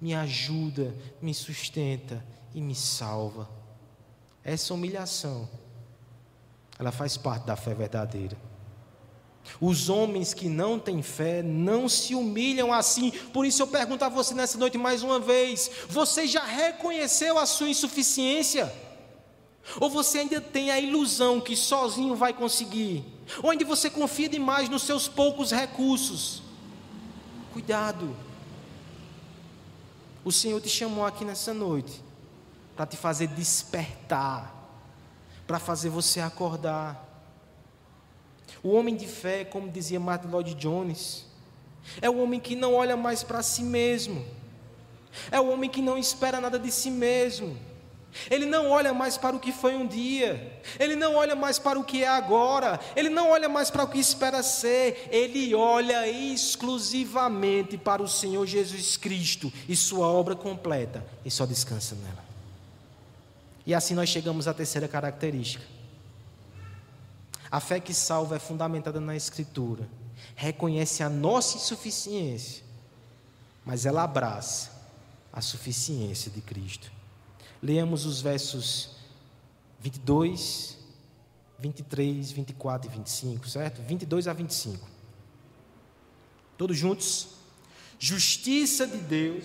[0.00, 3.48] me ajuda, me sustenta e me salva.
[4.44, 5.48] Essa humilhação,
[6.78, 8.36] ela faz parte da fé verdadeira.
[9.60, 13.10] Os homens que não têm fé não se humilham assim.
[13.32, 17.46] Por isso eu pergunto a você nessa noite mais uma vez: você já reconheceu a
[17.46, 18.72] sua insuficiência?
[19.80, 23.04] Ou você ainda tem a ilusão que sozinho vai conseguir?
[23.42, 26.42] Ou ainda você confia demais nos seus poucos recursos?
[27.52, 28.16] Cuidado.
[30.24, 32.02] O Senhor te chamou aqui nessa noite
[32.74, 34.54] para te fazer despertar,
[35.46, 37.06] para fazer você acordar.
[38.62, 41.26] O homem de fé, como dizia Martin Lloyd Jones,
[42.00, 44.24] é o homem que não olha mais para si mesmo,
[45.30, 47.56] é o homem que não espera nada de si mesmo,
[48.30, 51.78] ele não olha mais para o que foi um dia, ele não olha mais para
[51.78, 56.08] o que é agora, ele não olha mais para o que espera ser, ele olha
[56.08, 62.24] exclusivamente para o Senhor Jesus Cristo e Sua obra completa e só descansa nela.
[63.66, 65.64] E assim nós chegamos à terceira característica.
[67.50, 69.88] A fé que salva é fundamentada na Escritura,
[70.34, 72.62] reconhece a nossa insuficiência,
[73.64, 74.70] mas ela abraça
[75.32, 76.97] a suficiência de Cristo.
[77.62, 78.90] Leamos os versos
[79.80, 80.78] 22,
[81.58, 83.82] 23, 24 e 25, certo?
[83.82, 84.88] 22 a 25.
[86.56, 87.28] Todos juntos.
[87.98, 89.44] Justiça de Deus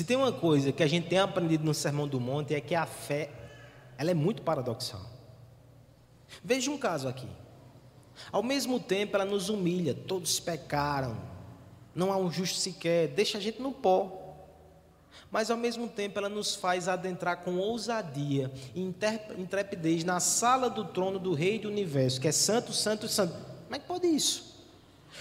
[0.00, 2.74] Se tem uma coisa que a gente tem aprendido no Sermão do Monte é que
[2.74, 3.28] a fé,
[3.98, 5.04] ela é muito paradoxal.
[6.42, 7.28] Veja um caso aqui.
[8.32, 11.18] Ao mesmo tempo, ela nos humilha, todos pecaram,
[11.94, 14.38] não há um justo sequer, deixa a gente no pó.
[15.30, 20.86] Mas ao mesmo tempo, ela nos faz adentrar com ousadia e intrepidez na sala do
[20.86, 23.34] trono do Rei do Universo, que é Santo, Santo, Santo.
[23.64, 24.64] Como é que pode isso?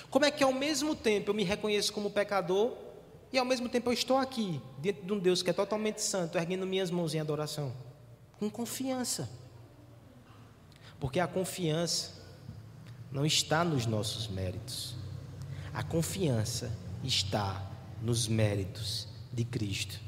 [0.09, 2.87] Como é que ao mesmo tempo eu me reconheço como pecador
[3.31, 6.37] e ao mesmo tempo eu estou aqui, diante de um Deus que é totalmente santo,
[6.37, 7.73] erguendo minhas mãos em adoração,
[8.39, 9.29] com confiança.
[10.99, 12.19] Porque a confiança
[13.11, 14.95] não está nos nossos méritos,
[15.73, 16.71] a confiança
[17.03, 17.63] está
[18.01, 19.99] nos méritos de Cristo.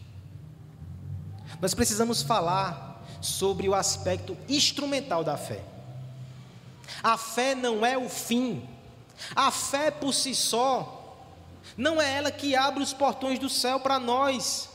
[1.61, 5.63] Nós precisamos falar sobre o aspecto instrumental da fé.
[7.03, 8.67] A fé não é o fim,
[9.36, 11.01] a fé por si só
[11.78, 14.69] não é ela que abre os portões do céu para nós.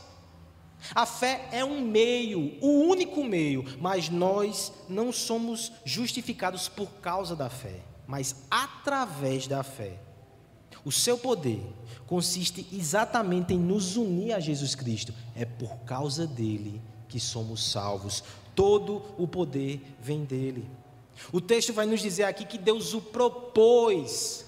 [0.93, 7.35] A fé é um meio, o único meio, mas nós não somos justificados por causa
[7.35, 9.99] da fé, mas através da fé.
[10.85, 11.61] O seu poder
[12.05, 15.13] consiste exatamente em nos unir a Jesus Cristo.
[15.35, 18.23] É por causa dele que somos salvos.
[18.55, 20.65] Todo o poder vem dele.
[21.31, 24.45] O texto vai nos dizer aqui que Deus o propôs.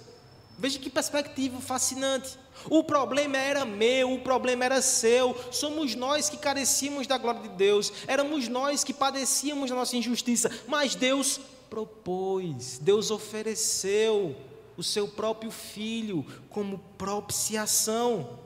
[0.60, 2.38] Veja que perspectiva fascinante.
[2.70, 5.34] O problema era meu, o problema era seu.
[5.54, 7.94] Somos nós que carecíamos da glória de Deus.
[8.06, 10.52] Éramos nós que padecíamos da nossa injustiça.
[10.68, 11.40] Mas Deus
[11.70, 14.36] propôs, Deus ofereceu
[14.76, 18.38] o seu próprio filho como propiciação.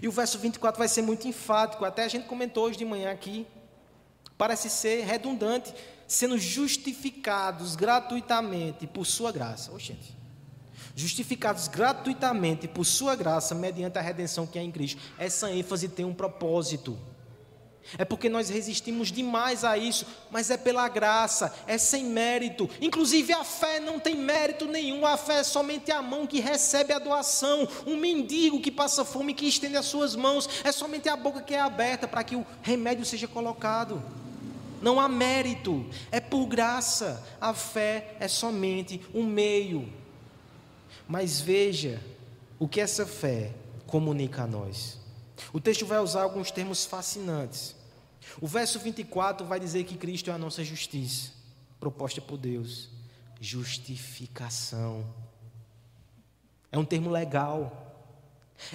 [0.00, 3.10] E o verso 24 vai ser muito enfático, até a gente comentou hoje de manhã
[3.10, 3.44] aqui.
[4.38, 5.74] Parece ser redundante,
[6.06, 9.72] sendo justificados gratuitamente por sua graça.
[9.72, 10.19] Oxente
[11.00, 15.00] justificados gratuitamente por sua graça, mediante a redenção que é em Cristo.
[15.18, 16.98] Essa ênfase tem um propósito.
[17.98, 22.68] É porque nós resistimos demais a isso, mas é pela graça, é sem mérito.
[22.80, 26.92] Inclusive a fé não tem mérito nenhum, a fé é somente a mão que recebe
[26.92, 27.66] a doação.
[27.86, 31.54] Um mendigo que passa fome, que estende as suas mãos, é somente a boca que
[31.54, 34.02] é aberta para que o remédio seja colocado.
[34.80, 37.22] Não há mérito, é por graça.
[37.40, 39.99] A fé é somente um meio.
[41.10, 42.00] Mas veja
[42.56, 43.52] o que essa fé
[43.84, 44.96] comunica a nós.
[45.52, 47.74] O texto vai usar alguns termos fascinantes.
[48.40, 51.32] O verso 24 vai dizer que Cristo é a nossa justiça,
[51.80, 52.90] proposta por Deus.
[53.40, 55.04] Justificação.
[56.70, 57.92] É um termo legal.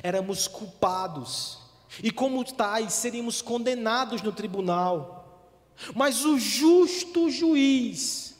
[0.03, 1.59] Éramos culpados,
[2.03, 5.47] e como tais seríamos condenados no tribunal.
[5.95, 8.35] Mas o justo juiz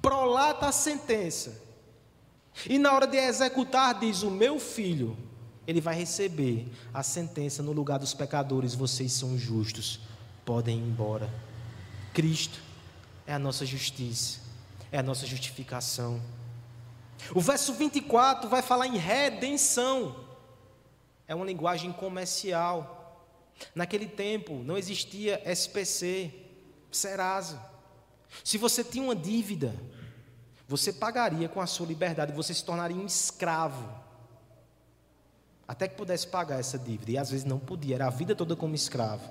[0.00, 1.67] prolata a sentença
[2.66, 5.16] e na hora de executar, diz: O meu filho,
[5.66, 8.74] ele vai receber a sentença no lugar dos pecadores.
[8.74, 10.00] Vocês são justos,
[10.44, 11.28] podem ir embora.
[12.14, 12.60] Cristo
[13.26, 14.40] é a nossa justiça,
[14.90, 16.20] é a nossa justificação.
[17.34, 20.24] O verso 24 vai falar em redenção,
[21.26, 22.96] é uma linguagem comercial.
[23.74, 26.32] Naquele tempo não existia SPC,
[26.90, 27.60] Serasa.
[28.44, 29.74] Se você tinha uma dívida,
[30.68, 33.88] você pagaria com a sua liberdade, você se tornaria um escravo.
[35.66, 37.10] Até que pudesse pagar essa dívida.
[37.10, 39.26] E às vezes não podia, era a vida toda como escravo.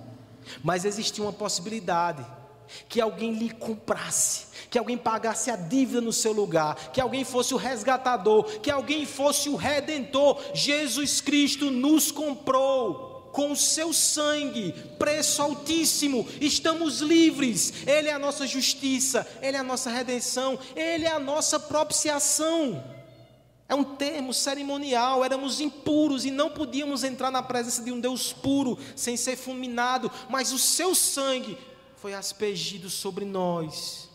[0.64, 2.26] Mas existia uma possibilidade
[2.90, 7.54] que alguém lhe comprasse, que alguém pagasse a dívida no seu lugar, que alguém fosse
[7.54, 10.42] o resgatador, que alguém fosse o redentor.
[10.56, 17.86] Jesus Cristo nos comprou com o seu sangue, preço altíssimo, estamos livres.
[17.86, 22.84] Ele é a nossa justiça, Ele é a nossa redenção, Ele é a nossa propiciação.
[23.70, 28.32] É um termo cerimonial, éramos impuros e não podíamos entrar na presença de um Deus
[28.32, 31.58] puro sem ser fulminado, mas o seu sangue
[31.98, 34.10] foi aspergido sobre nós.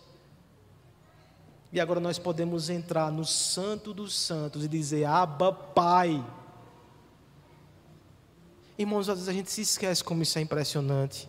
[1.71, 6.23] E agora nós podemos entrar no Santo dos Santos e dizer: Abba, Pai.
[8.79, 11.29] Irmãos, às vezes a gente se esquece como isso é impressionante.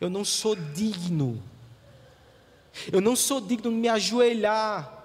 [0.00, 1.42] Eu não sou digno.
[2.92, 5.00] Eu não sou digno de me ajoelhar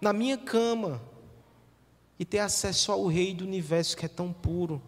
[0.00, 1.02] na minha cama
[2.18, 4.80] e ter acesso ao Rei do universo que é tão puro.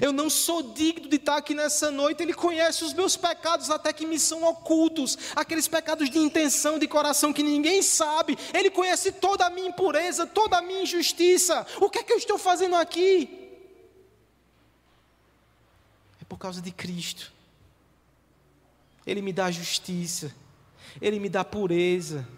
[0.00, 2.22] Eu não sou digno de estar aqui nessa noite.
[2.22, 6.86] Ele conhece os meus pecados, até que me são ocultos, aqueles pecados de intenção, de
[6.86, 8.36] coração que ninguém sabe.
[8.52, 11.66] Ele conhece toda a minha impureza, toda a minha injustiça.
[11.80, 13.56] O que é que eu estou fazendo aqui?
[16.20, 17.32] É por causa de Cristo.
[19.06, 20.34] Ele me dá justiça,
[21.00, 22.28] Ele me dá pureza,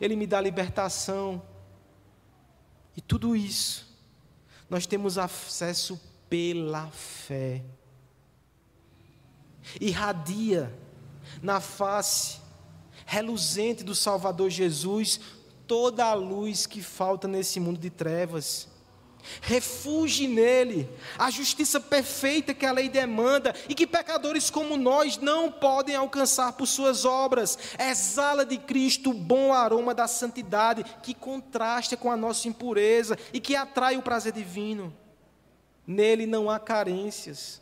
[0.00, 1.42] Ele me dá libertação.
[2.96, 3.92] E tudo isso,
[4.70, 6.00] nós temos acesso
[6.36, 7.62] pela fé.
[9.80, 10.70] Irradia
[11.42, 12.40] na face
[13.06, 15.18] reluzente do Salvador Jesus
[15.66, 18.68] toda a luz que falta nesse mundo de trevas.
[19.40, 20.86] Refugie nele
[21.18, 26.52] a justiça perfeita que a lei demanda e que pecadores como nós não podem alcançar
[26.52, 27.58] por suas obras.
[27.78, 33.40] Exala de Cristo o bom aroma da santidade que contrasta com a nossa impureza e
[33.40, 34.94] que atrai o prazer divino.
[35.86, 37.60] Nele não há carências,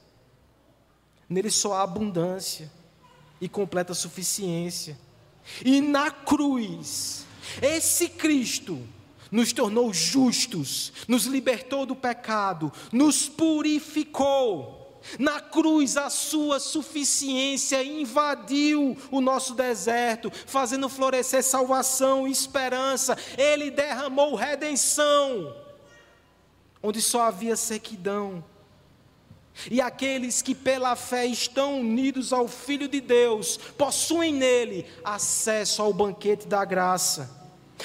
[1.29, 2.73] nele só há abundância
[3.41, 4.99] e completa suficiência.
[5.63, 7.27] E na cruz,
[7.61, 8.81] esse Cristo
[9.31, 14.81] nos tornou justos, nos libertou do pecado, nos purificou.
[15.19, 23.19] Na cruz, a sua suficiência invadiu o nosso deserto, fazendo florescer salvação e esperança.
[23.37, 25.64] Ele derramou redenção
[26.85, 28.45] onde só havia sequidão.
[29.71, 35.95] E aqueles que pela fé estão unidos ao Filho de Deus, possuem nele acesso ao
[35.95, 37.31] banquete da graça,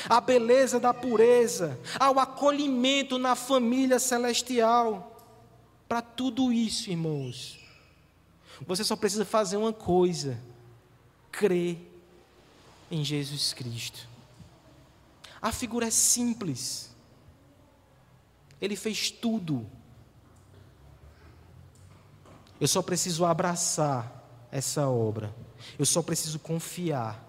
[0.09, 5.15] à beleza da pureza, ao acolhimento na família celestial.
[5.87, 7.57] Para tudo isso, irmãos,
[8.67, 10.37] você só precisa fazer uma coisa:
[11.31, 11.77] crer
[12.91, 14.09] em Jesus Cristo.
[15.41, 16.88] A figura é simples.
[18.61, 19.65] Ele fez tudo.
[22.59, 25.33] Eu só preciso abraçar essa obra.
[25.77, 27.25] Eu só preciso confiar.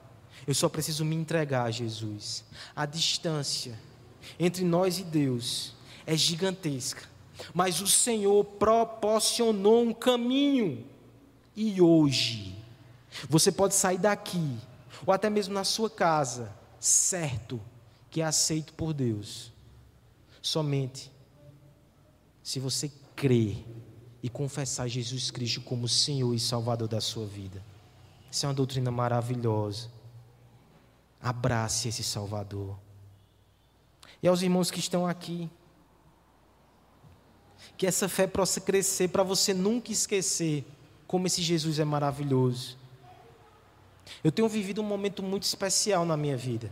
[0.46, 2.44] Eu só preciso me entregar a Jesus.
[2.74, 3.78] A distância
[4.38, 5.74] entre nós e Deus
[6.06, 7.08] é gigantesca.
[7.54, 10.86] Mas o Senhor proporcionou um caminho.
[11.54, 12.56] E hoje,
[13.28, 14.58] você pode sair daqui,
[15.04, 17.60] ou até mesmo na sua casa, certo
[18.10, 19.52] que é aceito por Deus.
[20.40, 21.10] Somente
[22.50, 23.64] se você crer
[24.20, 27.62] e confessar Jesus Cristo como Senhor e Salvador da sua vida.
[28.28, 29.88] Isso é uma doutrina maravilhosa.
[31.22, 32.76] Abrace esse Salvador.
[34.20, 35.48] E aos irmãos que estão aqui,
[37.76, 40.64] que essa fé possa crescer para você nunca esquecer
[41.06, 42.76] como esse Jesus é maravilhoso.
[44.24, 46.68] Eu tenho vivido um momento muito especial na minha vida.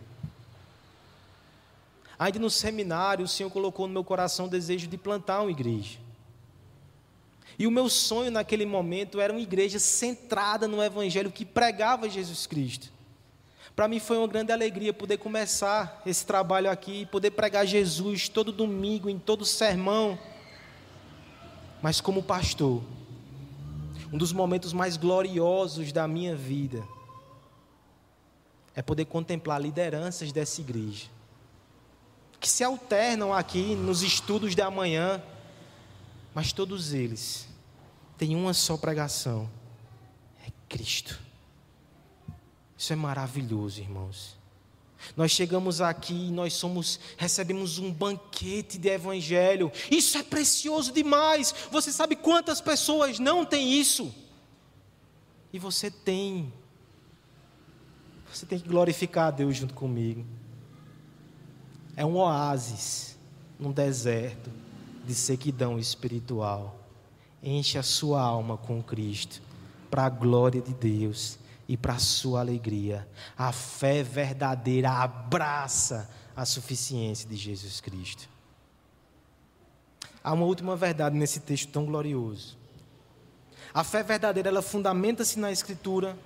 [2.18, 5.98] Ainda no seminário, o Senhor colocou no meu coração o desejo de plantar uma igreja.
[7.56, 12.46] E o meu sonho naquele momento era uma igreja centrada no Evangelho que pregava Jesus
[12.46, 12.92] Cristo.
[13.74, 18.50] Para mim foi uma grande alegria poder começar esse trabalho aqui, poder pregar Jesus todo
[18.50, 20.18] domingo, em todo sermão.
[21.80, 22.82] Mas como pastor,
[24.12, 26.82] um dos momentos mais gloriosos da minha vida
[28.74, 31.17] é poder contemplar lideranças dessa igreja
[32.40, 35.22] que se alternam aqui nos estudos da manhã,
[36.34, 37.48] mas todos eles
[38.16, 39.50] têm uma só pregação:
[40.46, 41.18] é Cristo.
[42.76, 44.38] Isso é maravilhoso, irmãos.
[45.16, 49.70] Nós chegamos aqui e nós somos, recebemos um banquete de evangelho.
[49.90, 51.54] Isso é precioso demais.
[51.70, 54.14] Você sabe quantas pessoas não têm isso?
[55.52, 56.52] E você tem.
[58.32, 60.24] Você tem que glorificar a Deus junto comigo
[61.98, 63.18] é um oásis
[63.58, 64.52] num deserto
[65.04, 66.78] de sequidão espiritual.
[67.42, 69.42] Enche a sua alma com Cristo,
[69.90, 73.08] para a glória de Deus e para a sua alegria.
[73.36, 78.28] A fé verdadeira abraça a suficiência de Jesus Cristo.
[80.22, 82.56] Há uma última verdade nesse texto tão glorioso.
[83.74, 86.16] A fé verdadeira, ela fundamenta-se na Escritura,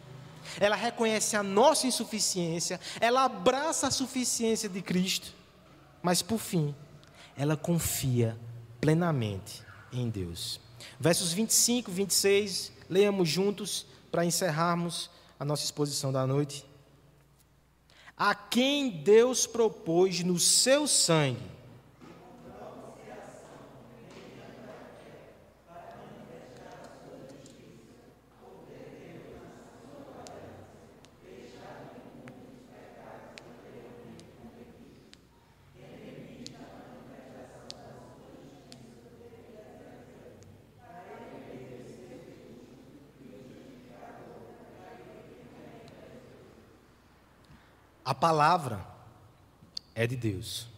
[0.60, 5.40] ela reconhece a nossa insuficiência, ela abraça a suficiência de Cristo
[6.02, 6.74] mas por fim,
[7.36, 8.36] ela confia
[8.80, 10.60] plenamente em Deus.
[10.98, 16.64] Versos 25, 26, leamos juntos para encerrarmos a nossa exposição da noite.
[18.16, 21.40] A quem Deus propôs no seu sangue
[48.22, 48.86] palavra
[49.96, 50.68] é de Deus.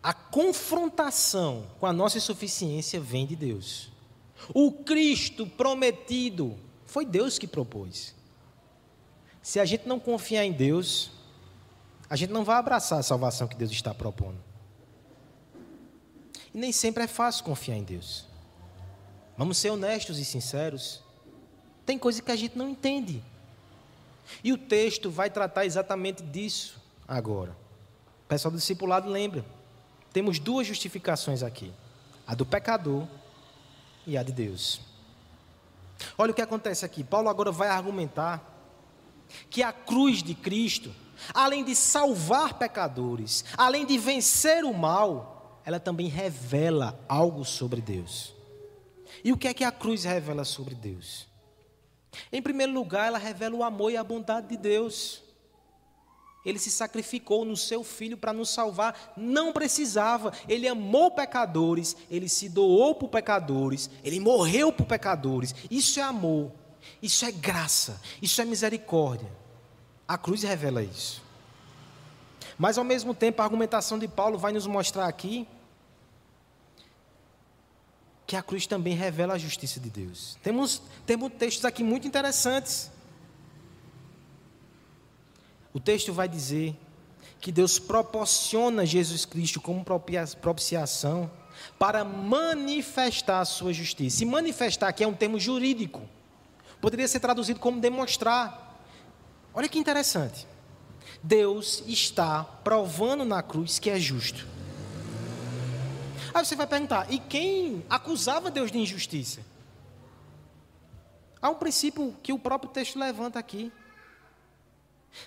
[0.00, 3.90] A confrontação com a nossa insuficiência vem de Deus.
[4.54, 8.14] O Cristo prometido foi Deus que propôs.
[9.42, 11.10] Se a gente não confiar em Deus,
[12.08, 14.38] a gente não vai abraçar a salvação que Deus está propondo.
[16.54, 18.26] E nem sempre é fácil confiar em Deus.
[19.36, 21.02] Vamos ser honestos e sinceros.
[21.84, 23.24] Tem coisa que a gente não entende.
[24.42, 27.56] E o texto vai tratar exatamente disso agora.
[28.24, 29.44] O pessoal do discipulado lembra.
[30.12, 31.72] Temos duas justificações aqui:
[32.26, 33.06] a do pecador
[34.06, 34.80] e a de Deus.
[36.18, 37.04] Olha o que acontece aqui.
[37.04, 38.48] Paulo agora vai argumentar
[39.48, 40.94] que a cruz de Cristo,
[41.32, 48.34] além de salvar pecadores, além de vencer o mal, ela também revela algo sobre Deus.
[49.24, 51.31] E o que é que a cruz revela sobre Deus?
[52.32, 55.22] Em primeiro lugar, ela revela o amor e a bondade de Deus.
[56.44, 60.32] Ele se sacrificou no seu filho para nos salvar, não precisava.
[60.48, 65.54] Ele amou pecadores, ele se doou por pecadores, ele morreu por pecadores.
[65.70, 66.50] Isso é amor,
[67.00, 69.30] isso é graça, isso é misericórdia.
[70.06, 71.22] A cruz revela isso.
[72.58, 75.46] Mas ao mesmo tempo, a argumentação de Paulo vai nos mostrar aqui
[78.32, 80.38] que a cruz também revela a justiça de Deus.
[80.42, 82.90] Temos, temos textos aqui muito interessantes.
[85.70, 86.74] O texto vai dizer
[87.42, 89.84] que Deus proporciona Jesus Cristo como
[90.40, 91.30] propiciação
[91.78, 94.22] para manifestar a sua justiça.
[94.22, 96.00] E manifestar aqui é um termo jurídico.
[96.80, 98.82] Poderia ser traduzido como demonstrar.
[99.52, 100.46] Olha que interessante.
[101.22, 104.51] Deus está provando na cruz que é justo.
[106.34, 109.40] Aí você vai perguntar: e quem acusava Deus de injustiça?
[111.40, 113.72] Há um princípio que o próprio texto levanta aqui.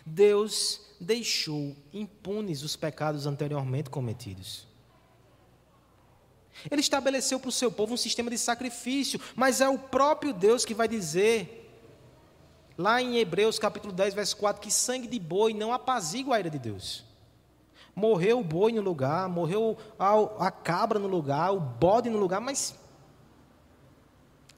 [0.06, 4.66] Deus deixou impunes os pecados anteriormente cometidos.
[6.72, 10.64] Ele estabeleceu para o seu povo um sistema de sacrifício, mas é o próprio Deus
[10.64, 11.70] que vai dizer,
[12.78, 16.50] lá em Hebreus capítulo 10, verso 4, que sangue de boi não apazigua a ira
[16.50, 17.04] de Deus.
[17.96, 22.42] Morreu o boi no lugar, morreu a, a cabra no lugar, o bode no lugar,
[22.42, 22.76] mas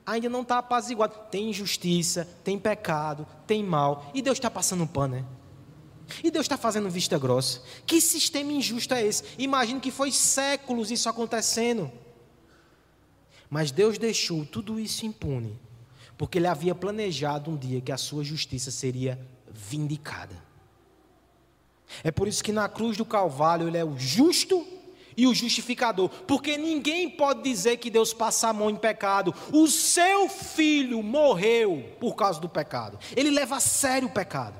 [0.05, 1.13] ainda não está apaziguado.
[1.29, 5.25] Tem injustiça, tem pecado, tem mal, e Deus está passando um pano, né?
[6.23, 7.61] E Deus está fazendo vista grossa.
[7.85, 9.23] Que sistema injusto é esse?
[9.37, 11.91] Imagino que foi séculos isso acontecendo.
[13.49, 15.59] Mas Deus deixou tudo isso impune,
[16.17, 19.19] porque Ele havia planejado um dia que a sua justiça seria
[19.51, 20.46] vindicada.
[22.03, 24.65] É por isso que na cruz do Calvário Ele é o justo
[25.15, 29.33] e o justificador, porque ninguém pode dizer que Deus passa a mão em pecado.
[29.51, 32.99] O seu filho morreu por causa do pecado.
[33.15, 34.55] Ele leva a sério o pecado.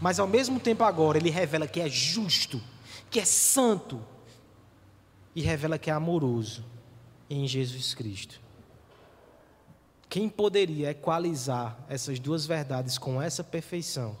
[0.00, 2.62] Mas ao mesmo tempo agora ele revela que é justo,
[3.10, 4.00] que é santo
[5.34, 6.64] e revela que é amoroso
[7.28, 8.40] em Jesus Cristo.
[10.08, 14.16] Quem poderia equalizar essas duas verdades com essa perfeição?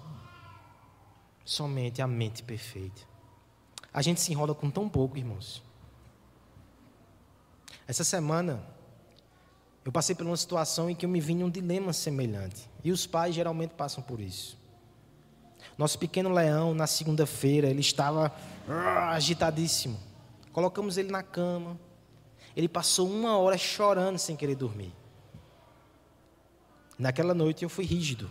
[1.48, 3.00] Somente a mente perfeita.
[3.90, 5.62] A gente se enrola com tão pouco, irmãos.
[7.86, 8.62] Essa semana,
[9.82, 12.68] eu passei por uma situação em que eu me vi em um dilema semelhante.
[12.84, 14.58] E os pais geralmente passam por isso.
[15.78, 18.30] Nosso pequeno leão, na segunda-feira, ele estava
[18.68, 19.98] uh, agitadíssimo.
[20.52, 21.80] Colocamos ele na cama.
[22.54, 24.92] Ele passou uma hora chorando sem querer dormir.
[26.98, 28.30] Naquela noite eu fui rígido.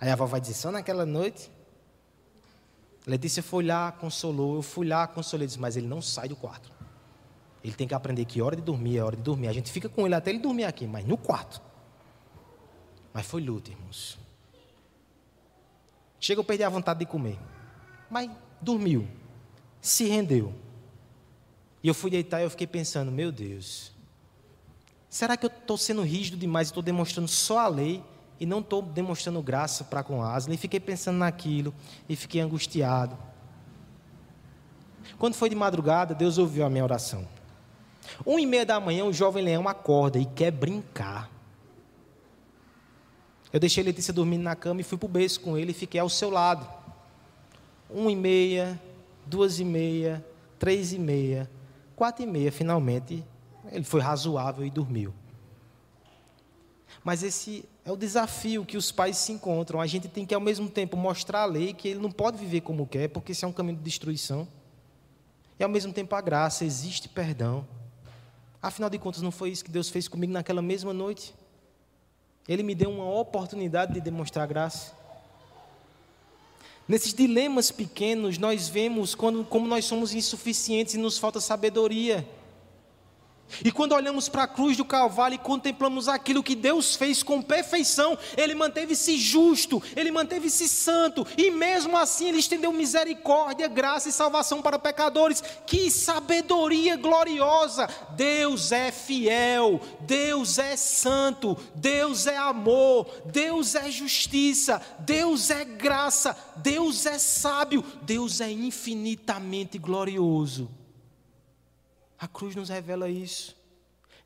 [0.00, 1.56] Aí a vai dizer: só naquela noite?
[3.06, 4.56] Letícia foi lá, consolou.
[4.56, 5.46] Eu fui lá, consolei.
[5.46, 6.70] Disse: mas ele não sai do quarto.
[7.62, 9.48] Ele tem que aprender que hora de dormir é hora de dormir.
[9.48, 11.60] A gente fica com ele até ele dormir aqui, mas no quarto.
[13.12, 14.18] Mas foi luta, irmãos.
[16.20, 17.38] Chega, eu perdi a vontade de comer.
[18.10, 18.30] Mas
[18.60, 19.08] dormiu,
[19.80, 20.54] se rendeu.
[21.82, 23.92] E eu fui deitar e eu fiquei pensando, meu Deus,
[25.08, 28.02] será que eu estou sendo rígido demais e estou demonstrando só a lei
[28.40, 30.54] e não estou demonstrando graça para com Aslan?
[30.54, 31.74] E fiquei pensando naquilo
[32.08, 33.16] e fiquei angustiado.
[35.18, 37.26] Quando foi de madrugada, Deus ouviu a minha oração.
[38.26, 41.30] Um e meia da manhã, o jovem leão acorda e quer brincar.
[43.52, 46.00] Eu deixei Letícia dormindo na cama e fui para o berço com ele e fiquei
[46.00, 46.68] ao seu lado.
[47.90, 48.78] Um e meia,
[49.24, 50.24] duas e meia,
[50.58, 51.50] três e meia,
[51.96, 53.24] quatro e meia, finalmente,
[53.72, 55.14] ele foi razoável e dormiu.
[57.08, 59.80] Mas esse é o desafio que os pais se encontram.
[59.80, 62.60] A gente tem que, ao mesmo tempo, mostrar a lei que ele não pode viver
[62.60, 64.46] como quer, porque isso é um caminho de destruição.
[65.58, 67.66] E, ao mesmo tempo, a graça, existe perdão.
[68.60, 71.34] Afinal de contas, não foi isso que Deus fez comigo naquela mesma noite?
[72.46, 74.92] Ele me deu uma oportunidade de demonstrar graça.
[76.86, 82.28] Nesses dilemas pequenos, nós vemos quando, como nós somos insuficientes e nos falta sabedoria.
[83.64, 87.42] E quando olhamos para a cruz do Calvário e contemplamos aquilo que Deus fez com
[87.42, 94.12] perfeição, Ele manteve-se justo, Ele manteve-se santo, e mesmo assim Ele estendeu misericórdia, graça e
[94.12, 95.42] salvação para pecadores.
[95.66, 97.88] Que sabedoria gloriosa!
[98.16, 106.36] Deus é fiel, Deus é santo, Deus é amor, Deus é justiça, Deus é graça,
[106.56, 110.77] Deus é sábio, Deus é infinitamente glorioso.
[112.18, 113.56] A cruz nos revela isso.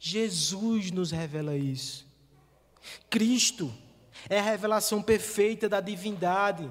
[0.01, 2.07] Jesus nos revela isso.
[3.11, 3.73] Cristo
[4.29, 6.71] é a revelação perfeita da divindade.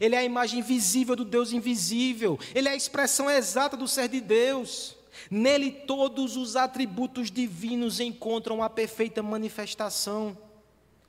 [0.00, 2.38] Ele é a imagem visível do Deus invisível.
[2.54, 4.96] Ele é a expressão exata do ser de Deus.
[5.30, 10.36] Nele todos os atributos divinos encontram a perfeita manifestação.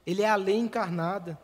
[0.06, 1.38] Ele é a lei encarnada.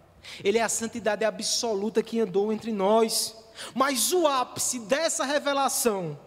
[0.43, 3.35] Ele é a santidade absoluta que andou entre nós.
[3.73, 6.19] Mas o ápice dessa revelação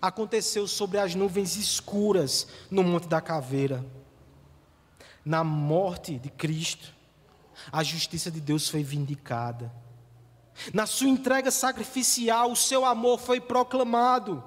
[0.00, 3.84] aconteceu sobre as nuvens escuras no Monte da Caveira.
[5.24, 6.94] Na morte de Cristo,
[7.70, 9.72] a justiça de Deus foi vindicada.
[10.72, 14.42] Na sua entrega sacrificial, o seu amor foi proclamado.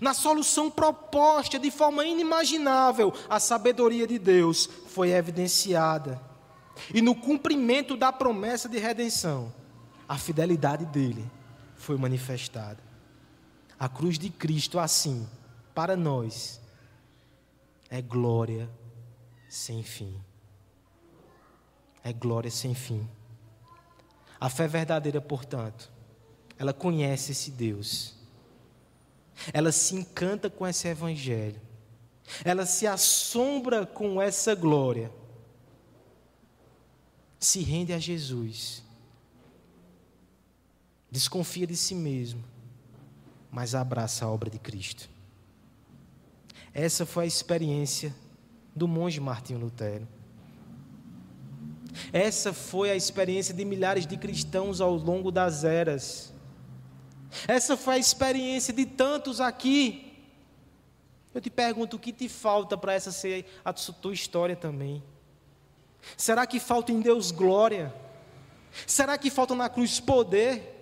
[0.00, 6.20] Na solução proposta de forma inimaginável, a sabedoria de Deus foi evidenciada.
[6.92, 9.52] E no cumprimento da promessa de redenção,
[10.08, 11.30] a fidelidade dele
[11.76, 12.82] foi manifestada.
[13.84, 15.28] A cruz de Cristo, assim,
[15.74, 16.58] para nós,
[17.90, 18.66] é glória
[19.46, 20.18] sem fim.
[22.02, 23.06] É glória sem fim.
[24.40, 25.92] A fé verdadeira, portanto,
[26.56, 28.14] ela conhece esse Deus.
[29.52, 31.60] Ela se encanta com esse evangelho.
[32.42, 35.12] Ela se assombra com essa glória.
[37.38, 38.82] Se rende a Jesus.
[41.10, 42.42] Desconfia de si mesmo,
[43.54, 45.08] mas abraça a obra de Cristo.
[46.72, 48.12] Essa foi a experiência
[48.74, 50.08] do monge Martinho Lutero.
[52.12, 56.34] Essa foi a experiência de milhares de cristãos ao longo das eras.
[57.46, 60.18] Essa foi a experiência de tantos aqui.
[61.32, 65.00] Eu te pergunto, o que te falta para essa ser a tua história também?
[66.16, 67.94] Será que falta em Deus glória?
[68.84, 70.72] Será que falta na cruz poder?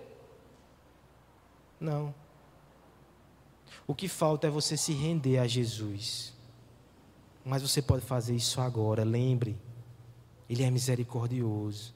[1.79, 2.22] Não.
[3.93, 6.33] O que falta é você se render a Jesus.
[7.45, 9.55] Mas você pode fazer isso agora, lembre.
[10.49, 11.93] Ele é misericordioso.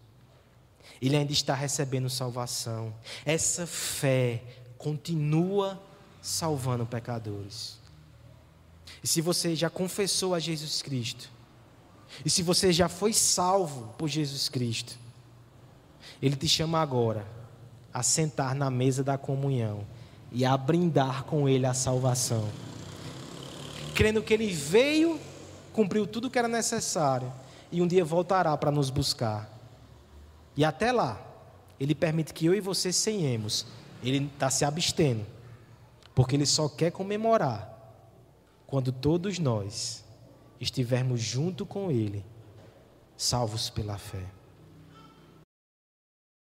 [1.01, 2.93] Ele ainda está recebendo salvação.
[3.25, 4.43] Essa fé
[4.77, 5.81] continua
[6.21, 7.79] salvando pecadores.
[9.03, 11.31] E se você já confessou a Jesus Cristo,
[12.23, 14.99] e se você já foi salvo por Jesus Cristo,
[16.21, 17.27] Ele te chama agora
[17.91, 19.96] a sentar na mesa da comunhão
[20.31, 22.47] e a brindar com Ele a salvação,
[23.95, 25.19] crendo que Ele veio,
[25.73, 27.31] cumpriu tudo o que era necessário
[27.71, 29.49] e um dia voltará para nos buscar.
[30.55, 31.21] E até lá,
[31.79, 33.65] Ele permite que eu e você ceiemos.
[34.03, 35.25] Ele está se abstendo,
[36.13, 37.73] porque Ele só quer comemorar
[38.65, 40.03] quando todos nós
[40.59, 42.23] estivermos junto com Ele,
[43.15, 44.36] salvos pela fé.